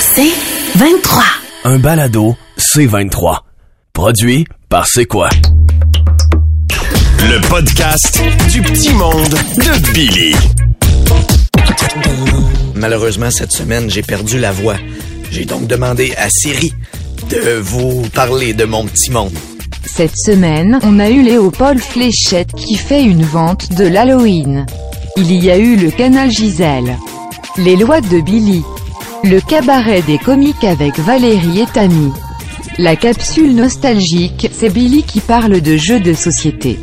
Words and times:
C'est 0.00 0.32
23. 0.76 1.22
Un 1.64 1.78
balado 1.78 2.36
C23. 2.58 3.38
Produit 3.92 4.46
par 4.68 4.86
C'est 4.86 5.06
quoi? 5.06 5.28
Le 7.20 7.40
podcast 7.48 8.22
du 8.50 8.62
petit 8.62 8.92
monde 8.94 9.28
de 9.56 9.92
Billy. 9.92 10.34
Malheureusement, 12.74 13.30
cette 13.30 13.52
semaine, 13.52 13.88
j'ai 13.90 14.02
perdu 14.02 14.38
la 14.38 14.52
voix. 14.52 14.76
J'ai 15.30 15.44
donc 15.44 15.66
demandé 15.66 16.12
à 16.16 16.28
Siri 16.28 16.72
de 17.30 17.58
vous 17.58 18.02
parler 18.14 18.52
de 18.52 18.64
mon 18.64 18.84
petit 18.84 19.10
monde. 19.10 19.32
Cette 19.86 20.16
semaine, 20.16 20.78
on 20.82 20.98
a 20.98 21.08
eu 21.08 21.22
Léopold 21.22 21.80
Fléchette 21.80 22.52
qui 22.54 22.76
fait 22.76 23.02
une 23.02 23.22
vente 23.24 23.72
de 23.74 23.86
l'Halloween. 23.86 24.66
Il 25.16 25.32
y 25.32 25.50
a 25.50 25.56
eu 25.56 25.76
le 25.76 25.90
canal 25.90 26.30
Gisèle. 26.30 26.98
Les 27.56 27.76
lois 27.76 28.00
de 28.00 28.20
Billy. 28.20 28.62
Le 29.24 29.40
cabaret 29.40 30.02
des 30.02 30.18
comiques 30.18 30.64
avec 30.64 30.98
Valérie 30.98 31.60
et 31.60 31.66
Tammy. 31.72 32.12
La 32.76 32.94
capsule 32.94 33.54
nostalgique, 33.54 34.50
c'est 34.52 34.68
Billy 34.68 35.02
qui 35.02 35.20
parle 35.20 35.62
de 35.62 35.78
jeux 35.78 35.98
de 35.98 36.12
société. 36.12 36.78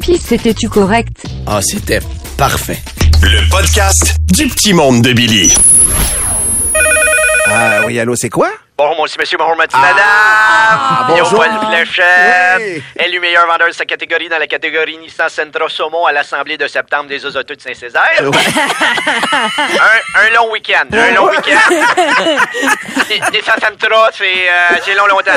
Puis 0.00 0.16
c'était-tu 0.16 0.68
correct? 0.68 1.26
Ah, 1.48 1.60
c'était 1.60 1.98
parfait. 2.36 2.78
Le 3.22 3.50
podcast 3.50 4.16
du 4.32 4.46
petit 4.46 4.72
monde 4.72 5.02
de 5.02 5.12
Billy. 5.12 5.52
Ah 7.46 7.80
oui, 7.88 7.98
allô, 7.98 8.14
c'est 8.14 8.30
quoi? 8.30 8.50
Bonjour, 8.82 9.02
monsieur, 9.02 9.18
monsieur, 9.20 9.36
bonjour, 9.36 9.56
madame. 9.56 9.78
Ah, 9.78 11.04
bonjour. 11.06 11.42
Léopold 11.44 11.66
Fléchette. 11.68 12.60
Oui. 12.60 12.82
Élu 12.98 13.20
meilleur 13.20 13.46
vendeur 13.46 13.68
de 13.68 13.72
sa 13.74 13.84
catégorie 13.84 14.30
dans 14.30 14.38
la 14.38 14.46
catégorie 14.46 14.96
Nissan 14.96 15.28
Sentra 15.28 15.68
Saumon 15.68 16.06
à 16.06 16.12
l'Assemblée 16.12 16.56
de 16.56 16.66
septembre 16.66 17.04
des 17.10 17.26
Osoteux 17.26 17.56
de 17.56 17.60
Saint-Césaire. 17.60 18.00
un, 18.22 20.20
un 20.20 20.30
long 20.34 20.50
week-end. 20.50 20.86
Un 20.92 21.10
long 21.12 21.28
week-end. 21.28 21.74
Ni- 23.10 23.20
Nissan 23.32 23.60
Sentra, 23.60 24.08
c'est 24.14 24.48
euh, 24.48 24.94
long, 24.96 25.06
longtemps. 25.08 25.32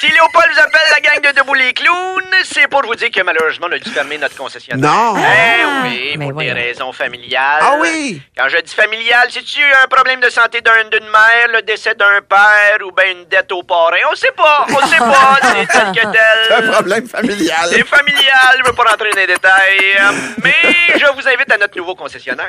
Si 0.00 0.06
Léopold 0.10 0.50
vous 0.54 0.60
appelle 0.60 0.88
la 0.92 1.00
gang 1.00 1.20
de 1.22 1.38
Debout 1.38 1.52
les 1.52 1.74
Clowns, 1.74 2.24
c'est 2.44 2.68
pour 2.68 2.80
vous 2.86 2.94
dire 2.94 3.10
que 3.10 3.20
malheureusement, 3.22 3.66
on 3.68 3.74
a 3.74 3.78
dû 3.78 3.90
fermer 3.90 4.16
notre 4.16 4.36
concessionnaire. 4.36 4.90
Non. 4.90 5.14
Eh 5.18 5.64
oui, 5.82 6.14
Mais 6.16 6.30
pour 6.30 6.40
des 6.40 6.52
raisons 6.52 6.90
familiales. 6.94 7.60
Ah 7.60 7.74
oui? 7.78 8.22
Quand 8.34 8.48
je 8.48 8.56
dis 8.62 8.74
familial, 8.74 9.28
c'est-tu 9.28 9.60
un 9.84 9.88
problème 9.88 10.20
de 10.20 10.30
santé 10.30 10.62
d'un- 10.62 10.88
d'une 10.90 11.06
mère, 11.10 11.48
le 11.52 11.60
décès 11.60 11.94
d'un 11.94 12.22
père 12.30 12.78
ou 12.86 12.92
bien 12.92 13.10
une 13.10 13.24
dette 13.26 13.50
au 13.52 13.62
parrain? 13.62 13.96
On 14.10 14.14
sait 14.14 14.30
pas, 14.32 14.64
on 14.70 14.86
sait 14.86 14.96
pas, 14.98 15.38
c'est 15.42 15.66
tel 15.66 15.92
que 15.92 16.00
C'est 16.00 16.54
un 16.54 16.60
tel. 16.60 16.70
problème 16.70 17.08
familial. 17.08 17.68
C'est 17.70 17.86
familial, 17.86 18.52
je 18.58 18.64
veux 18.70 18.72
pas 18.76 18.84
rentrer 18.90 19.10
dans 19.10 19.20
les 19.20 19.26
détails, 19.26 19.98
mais 20.42 20.54
je 20.98 21.06
vous 21.14 21.28
invite 21.28 21.50
à 21.52 21.58
notre 21.58 21.76
nouveau 21.76 21.94
concessionnaire. 21.94 22.48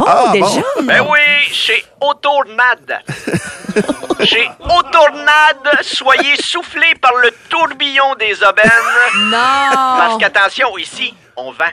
Oh, 0.00 0.04
Ah, 0.06 0.30
déjà? 0.32 0.44
bon. 0.46 0.82
Ben 0.82 1.06
oui, 1.08 1.20
chez 1.52 1.84
Autornade. 2.00 3.00
chez 4.24 4.50
Autornade, 4.60 5.70
soyez 5.82 6.34
soufflés 6.42 6.94
par 7.00 7.14
le 7.16 7.30
tourbillon 7.48 8.14
des 8.16 8.42
aubaines. 8.42 8.70
Parce 9.32 10.12
Non! 10.12 10.18
qu'attention, 10.18 10.76
ici, 10.78 11.14
on 11.36 11.52
vend. 11.52 11.70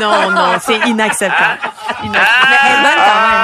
Non, 0.00 0.30
non, 0.30 0.58
c'est 0.60 0.76
inacceptable. 0.86 1.58
Inacceptable. 2.04 2.46
Mais 2.50 2.56
elle 2.64 2.74
est 2.74 2.82
bonne 2.82 3.02
quand 3.06 3.20
même. 3.24 3.38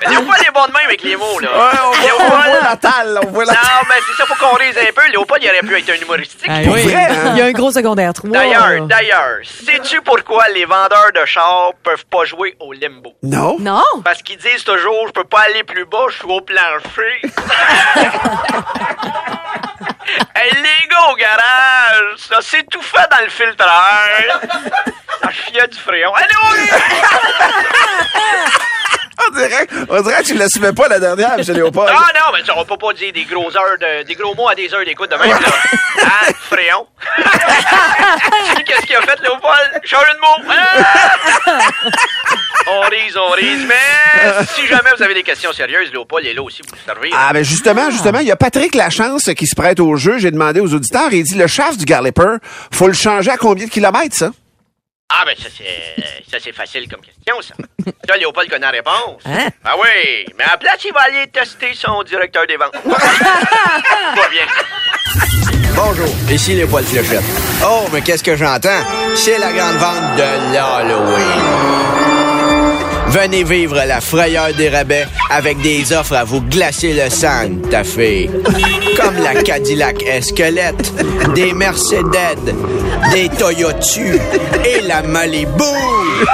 Mais 0.00 0.06
Léopold 0.10 0.40
est 0.46 0.52
bon 0.52 0.66
de 0.66 0.72
même 0.72 0.86
avec 0.86 1.02
les 1.02 1.16
mots, 1.16 1.40
là. 1.40 1.48
Ouais, 1.48 1.78
on 1.84 1.90
voit, 1.90 1.98
on 1.98 2.02
Léopold- 2.02 2.50
voit 2.60 2.68
la 2.70 2.76
talle, 2.76 3.20
on 3.26 3.30
voit 3.32 3.44
la 3.44 3.52
Non, 3.52 3.58
mais 3.88 3.94
c'est 4.06 4.14
ça, 4.22 4.26
faut 4.26 4.34
qu'on 4.36 4.54
rise 4.56 4.78
un 4.78 4.92
peu. 4.94 5.06
Léopold, 5.10 5.42
il 5.42 5.48
aurait 5.50 5.60
pu 5.60 5.76
être 5.76 5.90
un 5.90 5.96
humoristique. 6.02 6.48
Ah 6.48 6.58
oui. 6.66 6.82
vrai, 6.88 7.06
hein? 7.10 7.32
Il 7.32 7.38
y 7.38 7.42
a 7.42 7.46
un 7.46 7.52
gros 7.52 7.72
secondaire 7.72 8.12
3. 8.12 8.30
D'ailleurs, 8.30 8.86
d'ailleurs, 8.86 9.38
sais-tu 9.42 10.00
pourquoi 10.02 10.48
les 10.50 10.64
vendeurs 10.64 11.10
de 11.14 11.24
chars 11.26 11.72
peuvent 11.82 12.06
pas 12.10 12.24
jouer 12.24 12.56
au 12.60 12.72
limbo? 12.72 13.12
Non? 13.24 13.56
Non? 13.58 13.82
Parce 14.04 14.22
qu'ils 14.22 14.38
disent 14.38 14.62
toujours, 14.64 15.08
je 15.08 15.12
peux 15.12 15.24
pas 15.24 15.40
aller 15.40 15.64
plus 15.64 15.84
bas, 15.84 16.06
je 16.10 16.16
suis 16.18 16.30
au 16.30 16.40
plancher. 16.40 17.20
hey, 20.34 20.52
les 20.52 20.88
gars 20.88 21.10
au 21.10 21.16
garage, 21.16 22.18
ça 22.18 22.40
s'est 22.40 22.64
tout 22.70 22.82
fait 22.82 23.08
dans 23.10 23.24
le 23.24 23.30
filtreur. 23.30 24.40
Ça 25.22 25.30
chiait 25.30 25.68
du 25.68 25.78
fréon. 25.78 26.12
Allez, 26.14 26.34
on 29.88 30.00
dirait 30.02 30.22
que 30.22 30.26
tu 30.26 30.34
l'assumais 30.34 30.72
pas 30.72 30.88
la 30.88 30.98
dernière, 30.98 31.34
M. 31.34 31.44
Léopold. 31.54 31.92
Ah 31.94 32.08
non, 32.14 32.32
mais 32.32 32.52
on 32.56 32.64
peut 32.64 32.76
pas 32.76 32.92
dire 32.92 33.12
des 33.12 33.24
gros 33.24 33.56
heures 33.56 33.78
de, 33.80 34.04
des 34.04 34.14
gros 34.14 34.34
mots 34.34 34.48
à 34.48 34.54
des 34.54 34.72
heures 34.72 34.84
d'écoute 34.84 35.10
de 35.10 35.16
même, 35.16 35.30
là. 35.30 35.48
Hein, 36.02 36.32
fréon? 36.40 36.86
Qu'est-ce 38.66 38.86
qu'il 38.86 38.96
a 38.96 39.02
fait, 39.02 39.20
Léopold? 39.22 39.80
Change 39.84 40.06
de 40.14 40.20
mot. 40.20 40.50
Ah! 40.50 41.60
On 42.68 42.80
rise, 42.80 43.16
on 43.16 43.30
rise. 43.30 43.64
Mais 43.66 44.44
si 44.54 44.66
jamais 44.66 44.90
vous 44.96 45.02
avez 45.02 45.14
des 45.14 45.22
questions 45.22 45.52
sérieuses, 45.52 45.92
Léopold 45.92 46.26
est 46.26 46.34
là 46.34 46.42
aussi 46.42 46.62
pour 46.62 46.76
vous 46.76 46.84
servir. 46.84 47.14
Ah, 47.16 47.32
ben 47.32 47.44
justement, 47.44 47.90
justement, 47.90 48.18
il 48.18 48.26
y 48.26 48.32
a 48.32 48.36
Patrick 48.36 48.74
Lachance 48.74 49.30
qui 49.36 49.46
se 49.46 49.54
prête 49.54 49.78
au 49.78 49.96
jeu. 49.96 50.18
J'ai 50.18 50.32
demandé 50.32 50.60
aux 50.60 50.74
auditeurs 50.74 51.12
et 51.12 51.18
il 51.18 51.22
dit 51.22 51.36
le 51.36 51.46
shaft 51.46 51.78
du 51.78 51.84
Garlipper, 51.84 52.36
faut 52.72 52.88
le 52.88 52.92
changer 52.92 53.30
à 53.30 53.36
combien 53.36 53.66
de 53.66 53.70
kilomètres, 53.70 54.16
ça? 54.16 54.30
Ah, 55.08 55.22
ben 55.24 55.34
ça, 55.40 55.48
c'est 55.56 56.02
ça 56.28 56.38
c'est 56.42 56.52
facile 56.52 56.88
comme 56.88 57.00
question, 57.00 57.40
ça. 57.40 57.54
Ça, 58.08 58.16
Léopold 58.16 58.50
connaît 58.50 58.66
la 58.66 58.70
réponse. 58.72 59.22
Hein? 59.24 59.48
Ah 59.64 59.74
oui, 59.78 60.26
mais 60.36 60.44
à 60.44 60.50
la 60.52 60.56
place, 60.56 60.84
il 60.84 60.92
va 60.92 61.02
aller 61.02 61.28
tester 61.28 61.72
son 61.74 62.02
directeur 62.02 62.44
des 62.46 62.56
ventes. 62.56 62.72
Pas 62.84 64.28
bien. 64.28 64.46
Bonjour, 65.76 66.08
ici 66.30 66.54
Léopold 66.54 66.86
Fléchette. 66.86 67.22
Oh, 67.64 67.84
mais 67.92 68.00
qu'est-ce 68.02 68.24
que 68.24 68.34
j'entends? 68.36 68.82
C'est 69.14 69.38
la 69.38 69.52
grande 69.52 69.76
vente 69.76 70.16
de 70.16 70.52
l'Halloween. 70.52 71.95
Venez 73.08 73.44
vivre 73.44 73.82
la 73.86 74.00
frayeur 74.00 74.52
des 74.54 74.68
rabais 74.68 75.06
avec 75.30 75.60
des 75.62 75.92
offres 75.92 76.14
à 76.16 76.24
vous 76.24 76.40
glacer 76.40 76.92
le 76.92 77.08
sang, 77.10 77.48
ta 77.70 77.84
fille. 77.84 78.30
Comme 78.96 79.16
la 79.22 79.42
Cadillac 79.42 80.02
Esquelette, 80.02 80.92
des 81.34 81.52
Mercedes, 81.52 82.54
des 83.12 83.28
Toyotu 83.30 84.18
et 84.64 84.80
la 84.82 85.02
Malibu. 85.02 85.50
Oui, 85.62 86.26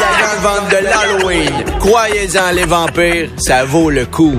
la 0.00 0.10
grande 0.20 0.42
vente 0.42 0.70
de 0.70 0.84
l'Halloween. 0.84 1.64
Croyez-en, 1.78 2.50
les 2.52 2.64
vampires, 2.64 3.28
ça 3.36 3.64
vaut 3.64 3.90
le 3.90 4.06
coup. 4.06 4.36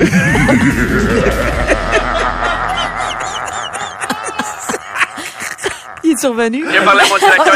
Il 6.04 6.12
est 6.12 6.20
survenu. 6.20 6.66
J'ai 6.72 6.80
parlé 6.84 7.02
à 7.02 7.08
mon 7.08 7.18
directeur 7.18 7.54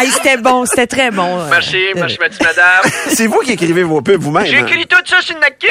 Ah, 0.00 0.04
c'était 0.12 0.36
bon, 0.36 0.64
c'était 0.64 0.86
très 0.86 1.10
bon. 1.10 1.44
Merci, 1.48 1.84
merci, 1.94 2.16
merci, 2.20 2.38
madame. 2.42 2.82
C'est 3.08 3.26
vous 3.26 3.40
qui 3.40 3.52
écrivez 3.52 3.82
vos 3.82 4.00
pubs 4.00 4.20
vous-même. 4.20 4.46
J'ai 4.46 4.58
hein? 4.58 4.66
écrit 4.66 4.86
tout 4.86 4.96
ça 5.04 5.20
sur 5.20 5.34
une 5.34 5.40
napkin. 5.40 5.68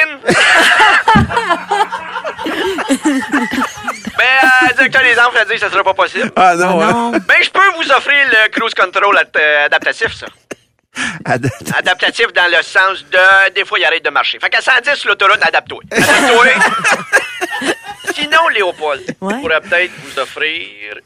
Mais, 4.18 4.24
euh, 4.44 4.74
directeur 4.76 5.02
des 5.02 5.18
a 5.18 5.44
dit 5.44 5.52
que 5.54 5.60
ça 5.60 5.70
sera 5.70 5.82
pas 5.84 5.94
possible. 5.94 6.30
Ah 6.36 6.54
non, 6.56 6.80
hein? 6.82 6.92
Non. 6.92 7.10
Ben, 7.12 7.36
je 7.42 7.50
peux 7.50 7.60
vous 7.76 7.90
offrir 7.90 8.16
le 8.30 8.48
cruise 8.50 8.74
control 8.74 9.16
ad- 9.16 9.28
euh, 9.38 9.66
adaptatif, 9.66 10.14
ça. 10.14 10.26
Ad- 11.24 11.50
Adaptatif 11.76 12.32
dans 12.32 12.50
le 12.50 12.62
sens 12.62 13.04
de, 13.10 13.50
des 13.54 13.64
fois, 13.64 13.78
il 13.78 13.84
arrête 13.84 14.04
de 14.04 14.10
marcher. 14.10 14.38
Fait 14.40 14.50
qu'à 14.50 14.60
110 14.60 14.94
sur 14.96 15.08
l'autoroute, 15.10 15.38
adapte-toi. 15.42 15.80
Adapte-toi. 15.90 16.46
Sinon, 18.14 18.48
Léopold, 18.48 19.02
Ouais. 19.20 19.34
je 19.36 19.40
pourrais 19.40 19.60
peut-être 19.60 19.92
vous 20.02 20.18
offrir 20.18 20.96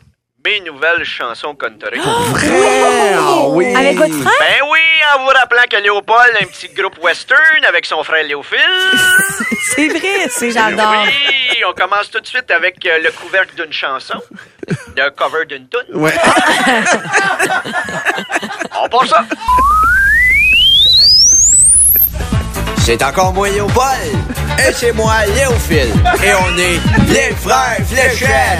mes 0.44 0.60
nouvelles 0.60 1.04
chansons 1.04 1.54
country. 1.54 2.00
Ah 2.04 3.44
oui. 3.48 3.74
Avec 3.74 3.96
votre 3.96 4.12
frère? 4.14 4.32
Ben 4.40 4.66
oui, 4.70 4.80
en 5.14 5.20
vous 5.22 5.28
rappelant 5.30 5.62
que 5.70 5.76
Léopold 5.76 6.36
a 6.40 6.42
un 6.42 6.46
petit 6.46 6.68
groupe 6.68 6.98
western 7.02 7.64
avec 7.68 7.86
son 7.86 8.02
frère 8.02 8.24
Léophile. 8.24 8.58
C'est 9.74 9.88
vrai, 9.88 10.28
c'est 10.28 10.50
j'adore. 10.50 11.04
Oui, 11.04 11.62
on 11.66 11.72
commence 11.72 12.10
tout 12.10 12.20
de 12.20 12.26
suite 12.26 12.50
avec 12.50 12.84
euh, 12.84 12.98
le 12.98 13.10
couvercle 13.12 13.54
d'une 13.54 13.72
chanson, 13.72 14.20
le 14.68 15.08
cover 15.10 15.46
d'une 15.46 15.66
tune. 15.68 15.86
Ouais. 15.94 16.12
On 18.82 18.88
part 18.88 19.06
ça. 19.06 19.24
C'est 22.78 23.00
encore 23.02 23.32
moi, 23.32 23.48
Léopold. 23.48 24.16
Et 24.58 24.72
c'est 24.72 24.92
moi, 24.92 25.24
Léophile. 25.26 25.92
Et 26.22 26.34
on 26.34 26.58
est 26.58 26.80
les 27.08 27.34
frères 27.36 27.78
Fléchettes. 27.86 28.58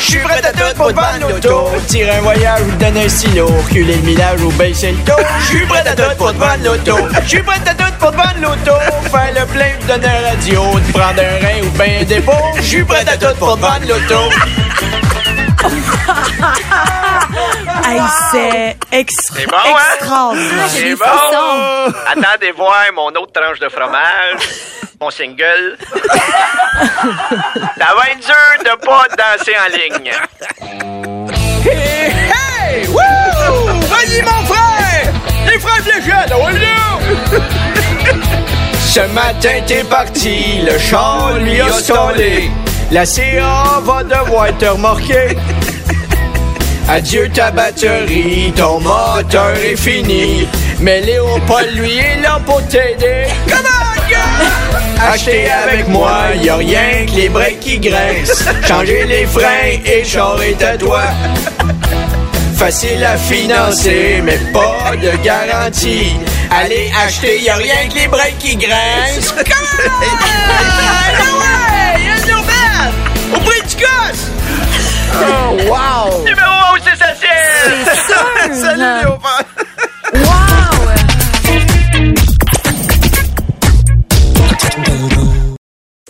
Je 0.00 0.16
suis 0.16 0.18
prêt 0.20 0.40
à 0.44 0.52
tout 0.52 0.76
pour 0.76 0.88
te 0.88 0.94
vendre 0.94 1.28
l'auto. 1.28 1.70
Tirer 1.86 2.10
un 2.16 2.20
voyage 2.22 2.60
ou 2.62 2.70
te 2.72 2.84
donner 2.84 3.04
un 3.04 3.08
stylo. 3.08 3.46
Reculer 3.46 3.96
le 3.96 4.02
millage 4.02 4.40
ou 4.42 4.50
baisser 4.52 4.92
le 4.92 4.98
taux. 5.04 5.22
Je 5.40 5.46
suis 5.46 5.66
prêt 5.66 5.86
à 5.86 5.94
tout 5.94 6.16
pour 6.16 6.32
te 6.32 6.38
vendre 6.38 6.64
l'auto. 6.64 6.96
Je 7.22 7.28
suis 7.28 7.42
prêt 7.42 7.60
à 7.66 7.74
tout 7.74 7.92
pour 7.98 8.10
te 8.10 8.16
vendre 8.16 8.40
l'auto. 8.40 8.72
Faire 9.10 9.32
le 9.34 9.46
plein, 9.46 9.72
te 9.80 9.86
donner 9.86 10.06
un 10.08 10.30
radio. 10.30 10.62
Te 10.80 10.92
prendre 10.98 11.20
un 11.20 11.46
rein 11.46 11.62
ou 11.62 11.70
ben 11.76 12.00
un 12.00 12.04
dépôt. 12.04 12.32
Je 12.56 12.62
suis 12.62 12.84
prêt 12.84 13.04
à 13.08 13.16
tout 13.16 13.36
pour 13.38 13.56
te 13.56 13.60
vendre 13.60 13.86
l'auto. 13.88 14.20
Hey, 17.86 18.00
c'est 18.30 18.76
ex- 18.92 19.14
C'est 19.34 19.46
bon, 19.46 19.56
hein? 19.56 19.74
extraordinaire. 19.96 20.68
C'est 20.68 20.94
bon. 20.94 21.04
Attendez 22.08 22.52
voir 22.56 22.76
mon 22.94 23.08
autre 23.08 23.32
tranche 23.32 23.58
de 23.58 23.68
fromage. 23.68 24.48
Mon 25.02 25.10
single. 25.10 25.78
Ça 27.78 27.94
va 27.96 28.10
être 28.10 28.20
dur 28.20 28.52
de 28.64 28.76
pas 28.84 29.06
danser 29.16 29.56
en 29.56 29.68
ligne. 29.74 30.12
Hey, 31.64 32.12
hey! 32.28 32.86
Wouh! 32.88 33.80
Vas-y, 33.88 34.20
mon 34.20 34.44
frère! 34.44 35.10
Les 35.46 35.58
frères 35.58 35.82
Fléchette, 35.82 36.34
on 36.34 36.48
Ce 38.78 39.00
matin, 39.14 39.62
t'es 39.66 39.84
parti, 39.84 40.60
le 40.70 40.78
char 40.78 41.38
lui 41.38 41.62
a 41.62 41.72
stallé. 41.72 42.50
La 42.90 43.06
CA 43.06 43.80
va 43.82 44.04
devoir 44.04 44.54
te 44.58 44.66
remorquer. 44.66 45.38
Adieu 46.90 47.30
ta 47.32 47.50
batterie, 47.50 48.52
ton 48.54 48.80
moteur 48.80 49.56
est 49.64 49.76
fini. 49.76 50.46
Mais 50.78 51.00
Léopold, 51.00 51.70
lui, 51.74 51.96
est 51.96 52.20
là 52.20 52.38
pour 52.44 52.62
t'aider. 52.68 53.28
Come 53.48 53.89
Acheter 55.12 55.50
avec 55.50 55.88
moi, 55.88 56.18
y 56.40 56.48
a 56.48 56.56
rien 56.56 57.06
que 57.06 57.12
les 57.12 57.28
breaks 57.28 57.60
qui 57.60 57.78
graissent. 57.78 58.44
Changer 58.66 59.04
les 59.06 59.26
freins 59.26 59.80
et 59.84 60.04
le 60.04 60.64
à 60.64 60.76
toi. 60.76 61.02
Facile 62.56 63.02
à 63.04 63.16
financer, 63.16 64.20
mais 64.22 64.38
pas 64.52 64.94
de 64.94 65.16
garantie. 65.24 66.16
Allez 66.50 66.92
acheter, 67.06 67.40
y 67.40 67.48
a 67.48 67.54
rien 67.54 67.88
que 67.88 67.94
les 67.94 68.08
breaks 68.08 68.38
qui 68.38 68.56
graissent. 68.56 69.32
Come 69.32 69.46
on! 69.78 71.24
No 71.24 71.38
way! 71.40 72.04
Y'a 72.04 72.16
une 72.16 72.30
nouvelle! 72.36 72.92
Au 73.34 73.38
prix 73.40 73.62
du 73.62 73.76
gosse! 73.76 74.26
Oh, 75.14 75.56
wow! 75.68 76.24
Numéro 76.24 76.50
1 76.50 76.74
au 76.74 76.78
Cessatiel! 76.78 77.84
C'est 77.84 78.12
sûr. 78.12 78.26
Salut, 78.68 79.00
Léopold. 79.02 79.59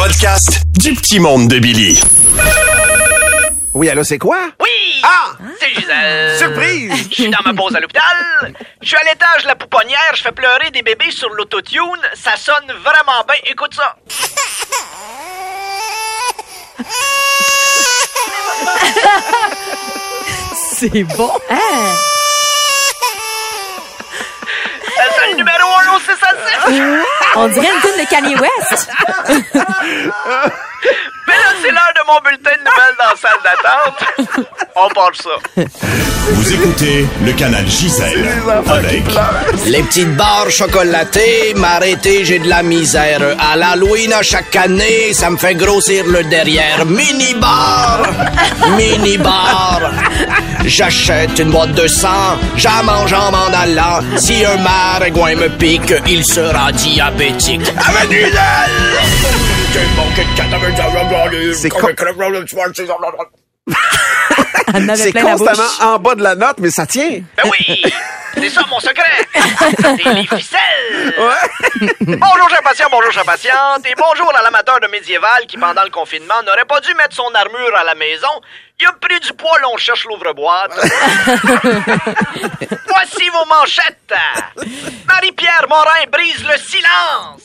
Le 0.00 0.04
podcast 0.04 0.62
du 0.78 0.94
petit 0.94 1.20
monde 1.20 1.46
de 1.48 1.58
Billy. 1.58 2.00
Oui, 3.74 3.90
allô, 3.90 4.02
c'est 4.02 4.16
quoi? 4.16 4.48
Oui! 4.58 5.02
Ah! 5.02 5.32
C'est 5.60 5.74
Gisèle! 5.74 6.38
Surprise! 6.38 7.08
Je 7.10 7.14
suis 7.14 7.28
dans 7.28 7.42
ma 7.44 7.52
pause 7.52 7.76
à 7.76 7.80
l'hôpital. 7.80 8.54
Je 8.80 8.88
suis 8.88 8.96
à 8.96 9.02
l'étage 9.02 9.42
de 9.42 9.48
la 9.48 9.56
pouponnière. 9.56 9.98
Je 10.14 10.22
fais 10.22 10.32
pleurer 10.32 10.70
des 10.70 10.80
bébés 10.80 11.10
sur 11.10 11.28
l'autotune. 11.34 12.00
Ça 12.14 12.34
sonne 12.38 12.72
vraiment 12.82 13.24
bien. 13.28 13.36
Écoute 13.44 13.74
ça. 13.74 13.94
C'est 20.80 21.04
bon. 21.04 21.32
Hein? 21.50 21.96
Ça 24.96 25.04
sonne 25.14 25.36
numéro 25.36 25.68
1 25.90 25.94
au 25.94 26.00
6 26.00 26.10
à 26.10 26.30
6. 26.70 27.19
On 27.36 27.48
dirait 27.48 27.68
une 27.68 27.80
tune 27.80 28.04
de 28.04 28.08
Kanye 28.08 28.36
West. 28.36 28.90
Mais 31.26 31.34
là, 31.36 31.52
c'est 31.62 31.70
l'heure 31.70 31.89
mon 32.10 32.20
bulletin 32.20 32.56
de 32.56 32.64
nouvelles 32.64 32.96
dans 32.98 33.10
la 33.10 33.16
salle 33.16 33.40
d'attente. 33.44 34.46
On 34.74 34.88
part 34.88 35.12
ça. 35.14 35.64
Vous 36.32 36.52
écoutez 36.52 37.06
le 37.24 37.32
canal 37.32 37.66
Gisèle 37.68 38.28
avec 38.68 39.04
Les 39.66 39.82
petites 39.82 40.16
barres 40.16 40.50
chocolatées, 40.50 41.54
m'arrêter, 41.54 42.24
j'ai 42.24 42.38
de 42.38 42.48
la 42.48 42.62
misère. 42.62 43.20
À 43.38 43.56
l'Halloween, 43.56 44.12
à 44.12 44.22
chaque 44.22 44.54
année, 44.56 45.12
ça 45.12 45.30
me 45.30 45.36
fait 45.36 45.54
grossir 45.54 46.04
le 46.06 46.24
derrière. 46.24 46.84
Mini 46.86 47.34
bar, 47.34 48.02
mini 48.76 49.18
bar. 49.18 49.80
J'achète 50.64 51.38
une 51.38 51.50
boîte 51.50 51.72
de 51.72 51.86
sang, 51.86 52.38
j'en 52.56 52.82
mange 52.84 53.12
en 53.12 53.30
m'en 53.30 53.52
allant. 53.56 54.00
Si 54.16 54.44
un 54.44 54.56
maringouin 54.56 55.36
me 55.36 55.48
pique, 55.48 55.94
il 56.06 56.24
sera 56.24 56.72
diabétique. 56.72 57.72
Avec 57.76 58.08
du 58.08 58.24
C'est 64.96 65.12
constamment 65.22 65.68
en 65.80 65.98
bas 65.98 66.14
de 66.14 66.22
la 66.22 66.34
note, 66.34 66.56
mais 66.58 66.70
ça 66.70 66.86
tient. 66.86 67.22
Ben 67.36 67.50
oui! 67.50 67.82
C'est 68.34 68.50
ça 68.50 68.62
mon 68.68 68.78
secret! 68.78 69.26
C'est 69.34 70.12
les 70.14 70.26
ficelles! 70.26 71.14
bonjour, 72.00 72.48
chers 72.48 72.62
patients, 72.62 72.86
bonjour, 72.90 73.10
chers 73.12 73.24
patientes, 73.24 73.84
et 73.86 73.94
bonjour 73.96 74.32
à 74.36 74.42
l'amateur 74.42 74.78
de 74.80 74.86
médiéval 74.86 75.46
qui, 75.46 75.56
pendant 75.56 75.82
le 75.82 75.90
confinement, 75.90 76.42
n'aurait 76.44 76.64
pas 76.64 76.80
dû 76.80 76.94
mettre 76.94 77.16
son 77.16 77.34
armure 77.34 77.76
à 77.76 77.84
la 77.84 77.94
maison. 77.94 78.28
Il 78.78 78.86
a 78.86 78.92
pris 78.92 79.18
du 79.20 79.32
poids, 79.32 79.58
l'on 79.62 79.76
cherche 79.76 80.04
l'ouvre-boîte. 80.06 80.72
Voici 82.88 83.28
vos 83.30 83.44
manchettes! 83.46 84.14
Marie-Pierre 85.06 85.66
Morin 85.68 86.06
brise 86.10 86.44
le 86.44 86.56
silence! 86.58 87.42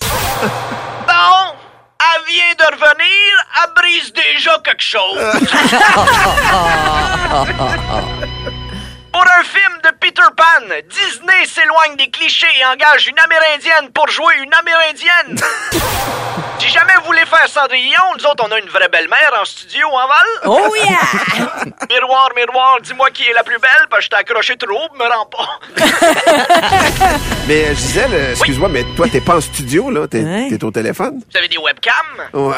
Bon, 1.08 1.55
vient 2.28 2.56
de 2.58 2.66
revenir, 2.76 3.32
elle 3.64 3.74
brise 3.74 4.14
déjà 4.14 4.60
quelque 4.64 4.82
chose. 4.82 5.20
Pour 9.16 9.24
un 9.24 9.44
film 9.46 9.80
de 9.82 9.92
Peter 9.98 10.28
Pan, 10.36 10.66
Disney 10.90 11.46
s'éloigne 11.46 11.96
des 11.98 12.10
clichés 12.10 12.48
et 12.60 12.66
engage 12.66 13.08
une 13.08 13.18
Amérindienne 13.18 13.90
pour 13.94 14.10
jouer 14.10 14.34
une 14.44 14.54
Amérindienne. 14.54 15.40
si 16.60 16.68
jamais 16.68 16.92
vous 17.00 17.06
voulez 17.06 17.26
faire 17.26 17.48
Cendrillon, 17.48 18.04
nous 18.20 18.26
autres, 18.26 18.44
on 18.46 18.52
a 18.52 18.60
une 18.60 18.68
vraie 18.68 18.90
belle-mère 18.90 19.32
en 19.42 19.46
studio 19.46 19.88
en 19.88 20.06
Val? 20.06 20.28
Oh 20.48 20.76
yeah! 20.76 21.64
Miroir, 21.90 22.30
miroir, 22.36 22.82
dis-moi 22.82 23.10
qui 23.12 23.24
est 23.24 23.32
la 23.34 23.44
plus 23.46 23.58
belle, 23.58 23.88
parce 23.90 24.00
que 24.02 24.04
je 24.04 24.10
t'ai 24.10 24.16
accroché 24.18 24.58
trop, 24.58 24.90
me 25.00 25.06
rends 25.10 25.28
pas. 25.28 25.60
Mais 27.48 27.68
euh, 27.70 27.74
Gisèle, 27.74 28.10
euh, 28.14 28.32
excuse-moi, 28.32 28.68
mais 28.68 28.84
toi, 28.98 29.08
t'es 29.10 29.22
pas 29.22 29.38
en 29.38 29.42
studio, 29.42 29.92
là. 29.92 30.08
T'es 30.10 30.24
Ouais. 30.24 30.48
t'es 30.50 30.62
au 30.62 30.72
téléphone? 30.72 31.22
Vous 31.32 31.38
avez 31.38 31.48
des 31.48 31.58
webcams? 31.58 31.94
Ouais. 32.34 32.58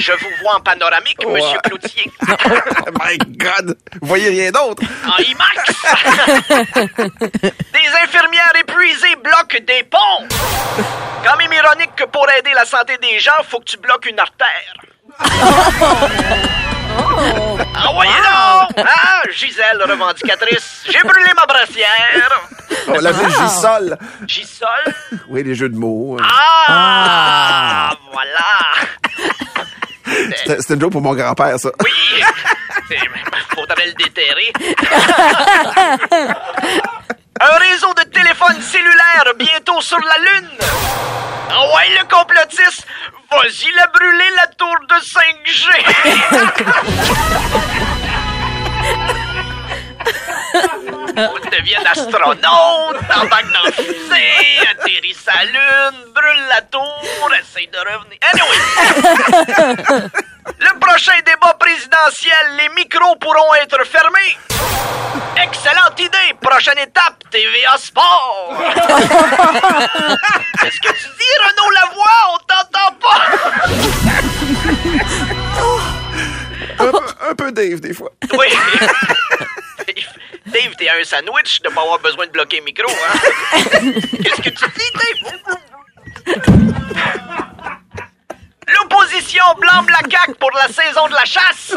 Je 0.00 0.12
vous 0.12 0.30
vois 0.42 0.56
en 0.56 0.60
panoramique, 0.60 1.18
monsieur 1.26 1.58
Cloutier. 1.62 2.10
My 2.98 3.18
God! 3.18 3.76
Vous 4.00 4.08
voyez 4.08 4.30
rien 4.30 4.50
d'autre? 4.50 4.82
En 5.06 5.18
IMAX! 5.22 5.68
des 7.28 7.88
infirmières 8.02 8.52
épuisées 8.58 9.16
bloquent 9.16 9.58
des 9.66 9.82
ponts! 9.84 10.26
Quand 11.22 11.36
même 11.36 11.52
ironique 11.52 11.94
que 11.96 12.04
pour 12.04 12.26
aider 12.30 12.52
la 12.54 12.64
santé 12.64 12.96
des 13.02 13.18
gens, 13.18 13.42
faut 13.46 13.58
que 13.58 13.64
tu 13.64 13.76
bloques 13.76 14.06
une 14.06 14.18
artère. 14.18 14.74
Ah 17.74 17.92
voyez 17.92 18.10
donc! 18.12 18.86
Ah, 18.88 19.22
Gisèle, 19.30 19.82
revendicatrice, 19.86 20.84
j'ai 20.88 21.00
brûlé 21.00 21.30
ma 21.36 21.44
brassière. 21.44 22.40
On 22.88 22.98
l'appelle 23.00 23.28
Gisol. 23.30 23.98
Gisole? 24.26 24.94
Oui, 25.28 25.42
les 25.44 25.54
jeux 25.54 25.68
de 25.68 25.76
mots. 25.76 26.16
euh. 26.18 26.22
Ah! 26.26 27.90
Voilà! 28.12 28.56
C'était 30.36 30.74
une 30.74 30.80
joke 30.80 30.92
pour 30.92 31.00
mon 31.02 31.14
grand-père, 31.14 31.58
ça. 31.58 31.70
Oui! 31.82 31.90
C'est- 32.88 32.98
Faudrait 33.54 33.86
le 33.86 33.92
déterrer. 33.94 34.52
Un 37.40 37.56
réseau 37.58 37.92
de 37.94 38.02
téléphones 38.10 38.60
cellulaires 38.60 39.32
bientôt 39.38 39.80
sur 39.80 39.98
la 39.98 40.18
Lune. 40.18 40.48
Ah 41.52 41.66
ouais, 41.74 41.88
le 41.98 42.04
complotiste, 42.08 42.86
vas-y 43.30 43.70
la 43.76 43.86
brûler 43.88 44.30
la 44.36 44.46
tour 44.56 44.76
de 44.88 44.94
5G. 44.94 45.68
On 51.16 51.38
devient 51.50 51.76
astronaute, 51.90 52.96
embarque 53.16 53.52
dans 53.52 53.62
la 53.64 53.72
fusée, 53.72 54.68
atterrit 54.70 55.14
sa 55.14 55.44
lune, 55.44 56.04
brûle 56.14 56.44
la 56.48 56.60
tour, 56.62 57.30
essaye 57.40 57.68
de 57.68 57.78
revenir. 57.78 58.18
Anyway! 58.32 60.10
prochain 60.80 61.18
débat 61.24 61.54
présidentiel, 61.58 62.56
les 62.58 62.68
micros 62.70 63.16
pourront 63.16 63.54
être 63.62 63.84
fermés. 63.86 64.38
Excellente 65.42 65.98
idée. 65.98 66.34
Prochaine 66.40 66.78
étape, 66.78 67.22
TVA 67.30 67.76
Sport. 67.78 68.52
Qu'est-ce 70.60 70.80
que 70.80 70.92
tu 70.92 71.08
dis, 71.18 71.34
Renaud 71.44 71.70
Lavoie? 71.70 72.18
On 72.32 72.38
t'entend 72.46 72.92
pas. 73.00 73.20
Un, 76.78 76.90
peu- 76.90 77.06
un 77.30 77.34
peu 77.34 77.52
Dave, 77.52 77.80
des 77.80 77.94
fois. 77.94 78.10
Oui. 78.32 78.46
Dave, 80.46 80.74
t'es 80.76 80.88
un 80.88 81.04
sandwich 81.04 81.60
de 81.62 81.68
pas 81.68 81.82
avoir 81.82 81.98
besoin 82.00 82.26
de 82.26 82.32
bloquer 82.32 82.58
le 82.58 82.64
micro, 82.64 82.90
hein? 82.90 83.18
Qu'est-ce 84.22 84.42
que 84.42 84.50
tu 84.50 84.64
dis, 84.76 84.90
Dave? 84.94 85.56
L'opposition 88.68 89.44
blâme 89.58 89.86
la 89.88 90.00
CAQ 90.08 90.34
pour 90.38 90.50
la 90.52 90.68
saison 90.68 91.08
de 91.08 91.14
la 91.14 91.24
chasse. 91.24 91.74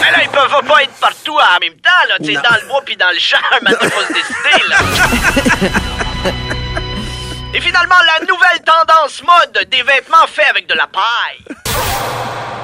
Mais 0.00 0.10
là, 0.10 0.22
ils 0.22 0.28
peuvent 0.28 0.64
pas 0.66 0.82
être 0.82 0.94
partout 1.00 1.36
en 1.36 1.58
même 1.60 1.78
temps, 1.80 1.90
là. 2.08 2.16
Tu 2.18 2.32
dans 2.32 2.56
le 2.60 2.68
bois 2.68 2.82
puis 2.84 2.96
dans 2.96 3.10
le 3.10 3.18
champ, 3.18 3.38
maintenant, 3.62 3.88
faut 3.90 4.02
se 4.02 4.12
décider, 4.12 4.68
là. 4.68 4.78
Et 7.54 7.60
finalement, 7.60 7.96
la 8.06 8.26
nouvelle 8.26 8.62
tendance 8.64 9.22
mode 9.22 9.68
des 9.70 9.82
vêtements 9.82 10.26
faits 10.26 10.48
avec 10.50 10.66
de 10.66 10.74
la 10.74 10.86
paille. 10.86 11.44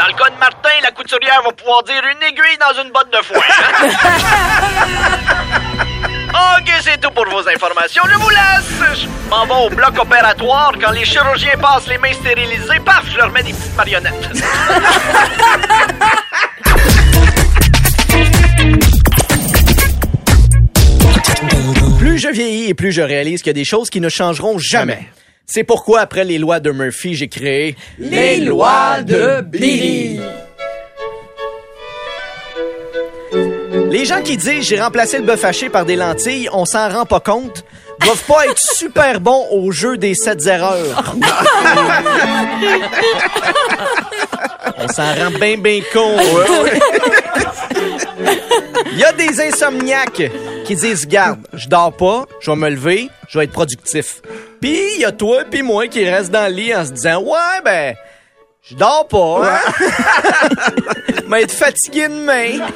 Dans 0.05 0.11
le 0.11 0.17
cas 0.23 0.29
de 0.29 0.39
Martin, 0.39 0.69
la 0.83 0.91
couturière 0.91 1.41
va 1.43 1.53
pouvoir 1.53 1.83
dire 1.83 2.03
une 2.05 2.23
aiguille 2.23 2.59
dans 2.61 2.83
une 2.83 2.91
botte 2.91 3.11
de 3.11 3.25
foin. 3.25 3.41
hein? 3.73 3.89
ok, 6.59 6.71
c'est 6.83 7.01
tout 7.01 7.11
pour 7.11 7.25
vos 7.25 7.49
informations. 7.49 8.03
Je 8.07 8.19
vous 8.19 8.29
laisse. 8.29 9.01
Je 9.01 9.31
m'en 9.31 9.47
vais 9.47 9.65
au 9.65 9.71
bloc 9.71 9.99
opératoire. 9.99 10.73
Quand 10.79 10.91
les 10.91 11.07
chirurgiens 11.07 11.57
passent 11.57 11.87
les 11.87 11.97
mains 11.97 12.13
stérilisées, 12.13 12.81
paf, 12.85 13.05
je 13.11 13.17
leur 13.17 13.31
mets 13.33 13.45
des 13.45 13.55
petites 13.55 13.75
marionnettes. 13.77 14.29
Plus 21.99 22.19
je 22.19 22.29
vieillis 22.29 22.69
et 22.69 22.75
plus 22.75 22.93
je 22.93 23.01
réalise 23.01 23.41
qu'il 23.41 23.49
y 23.49 23.51
a 23.51 23.55
des 23.55 23.65
choses 23.65 23.89
qui 23.89 24.03
ne 24.03 24.11
changeront 24.11 24.59
jamais. 24.59 25.09
C'est 25.47 25.65
pourquoi, 25.65 26.01
après 26.01 26.25
les 26.25 26.39
lois 26.39 26.61
de 26.61 26.71
Murphy, 26.71 27.15
j'ai 27.15 27.29
créé 27.29 27.77
Les 27.99 28.41
lois 28.41 29.03
de 29.03 29.43
Billy. 29.43 30.21
Les 33.91 34.05
gens 34.07 34.23
qui 34.23 34.37
disent 34.37 34.67
j'ai 34.67 34.81
remplacé 34.81 35.19
le 35.19 35.25
bœuf 35.25 35.45
haché 35.45 35.69
par 35.69 35.85
des 35.85 35.97
lentilles, 35.97 36.49
on 36.53 36.65
s'en 36.65 36.89
rend 36.89 37.05
pas 37.05 37.21
compte, 37.21 37.65
doivent 38.01 38.25
pas 38.27 38.47
être 38.47 38.59
super 38.77 39.21
bons 39.21 39.47
au 39.53 39.71
jeu 39.71 39.97
des 39.97 40.15
sept 40.15 40.45
erreurs. 40.47 41.15
on 44.79 44.89
s'en 44.89 45.15
rend 45.15 45.31
bien 45.39 45.59
bien 45.59 45.81
compte. 45.93 46.21
Il 48.93 48.99
y 48.99 49.05
a 49.05 49.13
des 49.13 49.41
insomniaques 49.41 50.31
qui 50.65 50.77
disent 50.77 51.07
garde, 51.07 51.41
je 51.53 51.69
dors 51.69 51.93
pas, 51.93 52.27
je 52.41 52.51
vais 52.51 52.57
me 52.57 52.71
lever, 52.71 53.09
je 53.29 53.39
vais 53.39 53.45
être 53.45 53.53
productif. 53.53 54.21
Puis 54.61 54.79
il 54.95 55.01
y 55.01 55.05
a 55.05 55.13
toi 55.13 55.45
puis 55.51 55.63
moi 55.63 55.89
qui 55.89 56.09
reste 56.09 56.31
dans 56.31 56.49
le 56.49 56.55
lit 56.55 56.75
en 56.75 56.85
se 56.85 56.93
disant 56.93 57.23
ouais 57.23 57.61
ben 57.65 57.95
je 58.63 58.75
dors 58.75 59.07
pas. 59.09 59.43
Hein? 59.45 59.59
Mais 61.29 61.43
être 61.43 61.53
fatigué 61.53 62.09
demain. 62.09 62.67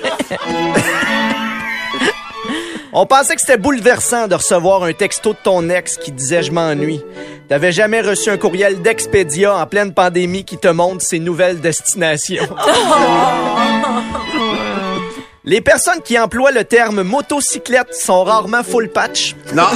On 2.92 3.06
pensait 3.06 3.34
que 3.34 3.40
c'était 3.40 3.58
bouleversant 3.58 4.28
de 4.28 4.34
recevoir 4.34 4.82
un 4.82 4.92
texto 4.92 5.32
de 5.32 5.38
ton 5.42 5.68
ex 5.68 5.96
qui 5.96 6.10
disait 6.10 6.42
je 6.42 6.52
m'ennuie. 6.52 7.02
T'avais 7.48 7.72
jamais 7.72 8.00
reçu 8.00 8.30
un 8.30 8.36
courriel 8.38 8.82
d'Expedia 8.82 9.54
en 9.54 9.66
pleine 9.66 9.94
pandémie 9.94 10.44
qui 10.44 10.58
te 10.58 10.68
montre 10.68 11.02
ses 11.02 11.18
nouvelles 11.18 11.60
destinations. 11.60 12.48
Les 15.48 15.62
personnes 15.62 16.02
qui 16.02 16.18
emploient 16.18 16.50
le 16.50 16.64
terme 16.64 17.02
motocyclette 17.02 17.94
sont 17.94 18.22
rarement 18.22 18.62
full 18.62 18.90
patch. 18.90 19.34
Non. 19.54 19.62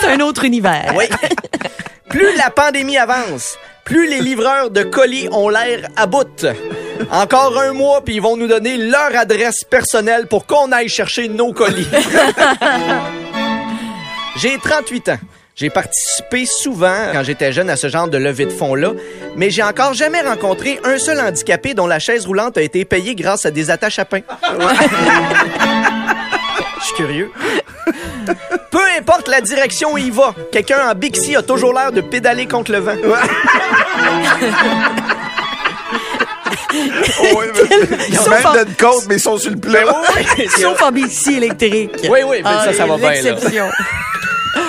C'est 0.00 0.12
un 0.12 0.20
autre 0.20 0.44
univers. 0.44 0.94
Oui. 0.96 1.06
Plus 2.08 2.36
la 2.36 2.50
pandémie 2.50 2.98
avance, 2.98 3.58
plus 3.84 4.08
les 4.08 4.20
livreurs 4.20 4.70
de 4.70 4.84
colis 4.84 5.28
ont 5.32 5.48
l'air 5.48 5.88
à 5.96 6.06
bout. 6.06 6.46
Encore 7.10 7.58
un 7.58 7.72
mois, 7.72 8.04
puis 8.04 8.14
ils 8.14 8.22
vont 8.22 8.36
nous 8.36 8.46
donner 8.46 8.76
leur 8.76 9.16
adresse 9.16 9.64
personnelle 9.68 10.28
pour 10.28 10.46
qu'on 10.46 10.70
aille 10.70 10.88
chercher 10.88 11.26
nos 11.26 11.52
colis. 11.52 11.88
J'ai 14.36 14.56
38 14.56 15.08
ans. 15.08 15.18
J'ai 15.60 15.70
participé 15.70 16.46
souvent, 16.46 16.94
quand 17.12 17.24
j'étais 17.24 17.52
jeune, 17.52 17.68
à 17.68 17.74
ce 17.74 17.88
genre 17.88 18.06
de 18.06 18.16
levée 18.16 18.44
de 18.44 18.52
fonds-là, 18.52 18.92
mais 19.34 19.50
j'ai 19.50 19.64
encore 19.64 19.92
jamais 19.92 20.20
rencontré 20.20 20.78
un 20.84 20.98
seul 20.98 21.18
handicapé 21.20 21.74
dont 21.74 21.88
la 21.88 21.98
chaise 21.98 22.26
roulante 22.26 22.56
a 22.56 22.62
été 22.62 22.84
payée 22.84 23.16
grâce 23.16 23.44
à 23.44 23.50
des 23.50 23.68
attaches 23.68 23.98
à 23.98 24.04
pain. 24.04 24.20
Je 26.78 26.84
suis 26.84 26.94
curieux. 26.94 27.32
Peu 28.70 28.78
importe 29.00 29.26
la 29.26 29.40
direction 29.40 29.94
où 29.94 29.98
il 29.98 30.12
va, 30.12 30.32
quelqu'un 30.52 30.88
en 30.90 30.94
Bixi 30.94 31.34
a 31.34 31.42
toujours 31.42 31.72
l'air 31.74 31.90
de 31.90 32.02
pédaler 32.02 32.46
contre 32.46 32.70
le 32.70 32.78
vent. 32.78 32.94
Oh, 33.04 33.14
oui, 37.36 37.46
mais- 37.52 37.96
ils 38.10 38.16
Sauf 38.16 38.28
même 38.28 38.46
en- 38.46 38.52
d'une 38.64 38.74
côte, 38.76 39.06
mais 39.08 39.16
ils 39.16 39.20
sont 39.20 39.38
sur 39.38 39.50
le 39.50 39.56
plat. 39.56 39.80
Sauf 40.56 40.80
en 40.82 40.92
bici 40.92 41.34
électrique. 41.38 41.90
Oui, 42.08 42.20
oui, 42.24 42.36
mais 42.44 42.50
Ah, 42.50 42.62
ça, 42.66 42.72
ça 42.72 42.86
va 42.86 42.96
bien, 42.96 43.10
l'exception. 43.10 43.64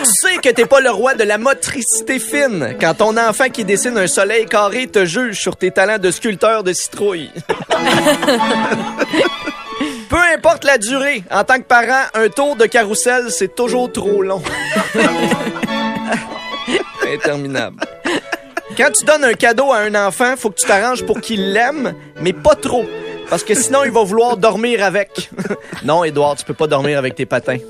Tu 0.04 0.06
sais 0.22 0.38
que 0.38 0.50
t'es 0.50 0.66
pas 0.66 0.80
le 0.80 0.92
roi 0.92 1.14
de 1.16 1.24
la 1.24 1.38
motricité 1.38 2.20
fine 2.20 2.76
quand 2.80 2.94
ton 2.96 3.18
enfant 3.18 3.50
qui 3.50 3.66
dessine 3.66 3.98
un 3.98 4.08
soleil 4.08 4.46
carré 4.46 4.88
te 4.88 5.06
juge 5.06 5.40
sur 5.40 5.58
tes 5.58 5.72
talents 5.72 5.98
de 5.98 6.10
sculpteur 6.12 6.64
de 6.64 6.72
citrouille. 6.74 7.32
Peu 10.10 10.18
importe 10.36 10.64
la 10.64 10.78
durée, 10.78 11.24
en 11.30 11.44
tant 11.44 11.58
que 11.58 11.64
parent, 11.64 12.06
un 12.14 12.30
tour 12.30 12.56
de 12.56 12.66
carrousel, 12.66 13.26
c'est 13.30 13.54
toujours 13.56 13.92
trop 13.92 14.22
long. 14.22 14.42
Interminable. 17.08 17.84
Quand 18.78 18.92
tu 18.92 19.04
donnes 19.04 19.26
un 19.26 19.34
cadeau 19.34 19.72
à 19.72 19.80
un 19.80 19.96
enfant, 19.96 20.36
faut 20.38 20.50
que 20.50 20.60
tu 20.60 20.66
t'arranges 20.66 21.06
pour 21.06 21.20
qu'il 21.20 21.52
l'aime, 21.54 21.94
mais 22.22 22.34
pas 22.34 22.56
trop. 22.56 22.86
Parce 23.30 23.44
que 23.44 23.54
sinon, 23.54 23.84
il 23.84 23.92
va 23.92 24.04
vouloir 24.04 24.38
dormir 24.38 24.84
avec. 24.84 25.30
non, 25.84 26.04
Edouard, 26.04 26.36
tu 26.36 26.46
peux 26.46 26.54
pas 26.54 26.68
dormir 26.68 26.98
avec 26.98 27.16
tes 27.16 27.26
patins. 27.26 27.58